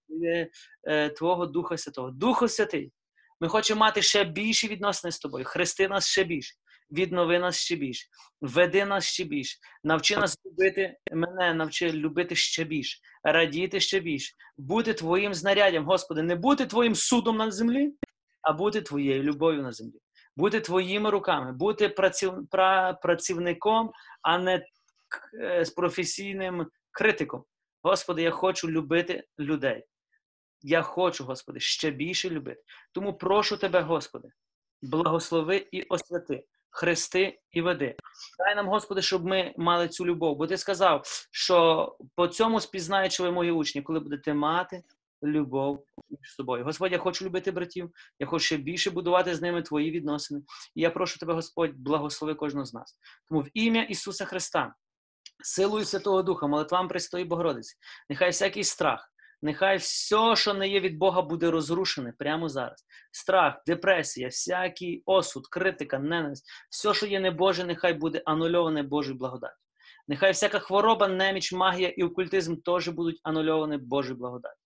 [0.88, 2.10] е, Твого Духа Святого.
[2.10, 2.92] Духу Святий,
[3.40, 5.44] ми хочемо мати ще більші відносини з тобою.
[5.44, 6.54] Хрести нас ще більше.
[6.90, 8.08] Віднови нас ще більше,
[8.40, 14.34] веди нас ще більше, навчи нас любити мене, навчи любити ще більше, радіти ще більше,
[14.56, 17.94] бути Твоїм знаряддям, Господи, не бути Твоїм судом на землі,
[18.42, 19.98] а бути Твоєю любов'ю на землі,
[20.36, 22.32] бути Твоїми руками, бути праців...
[22.50, 22.92] пра...
[22.92, 23.92] працівником,
[24.22, 24.66] а не
[25.62, 27.44] з професійним критиком.
[27.82, 29.84] Господи, я хочу любити людей.
[30.62, 32.62] Я хочу, Господи, ще більше любити.
[32.92, 34.28] Тому прошу Тебе, Господи,
[34.82, 36.44] благослови і освяти
[36.74, 37.96] хрести і веди.
[38.38, 40.36] Дай нам, Господи, щоб ми мали цю любов.
[40.36, 44.82] Бо ти сказав, що по цьому спізнають, що ви мої учні, коли будете мати
[45.22, 46.64] любов між собою.
[46.64, 50.42] Господь, я хочу любити братів, я хочу ще більше будувати з ними твої відносини.
[50.74, 52.98] І я прошу тебе, Господь, благослови кожного з нас.
[53.28, 54.74] Тому в ім'я Ісуса Христа,
[55.42, 57.76] силою Святого Духа, молитвам Престої Богородиці,
[58.08, 59.13] нехай всякий страх,
[59.44, 62.86] нехай все, що не є від Бога, буде розрушене прямо зараз.
[63.12, 69.56] Страх, депресія, всякий осуд, критика, ненависть, все, що є небоже, нехай буде анульоване Божою благодаттю.
[70.08, 74.60] Нехай всяка хвороба, неміч, магія і окультизм теж будуть анульовані Божою благодаттю.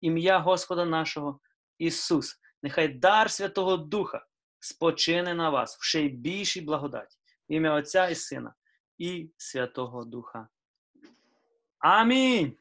[0.00, 1.40] Ім'я Господа нашого
[1.78, 4.26] Ісус, нехай дар Святого Духа
[4.60, 7.16] спочине на вас в ще й більшій благодаті.
[7.48, 8.54] В ім'я Отця і Сина
[8.98, 10.48] і Святого Духа.
[11.78, 12.56] Амінь.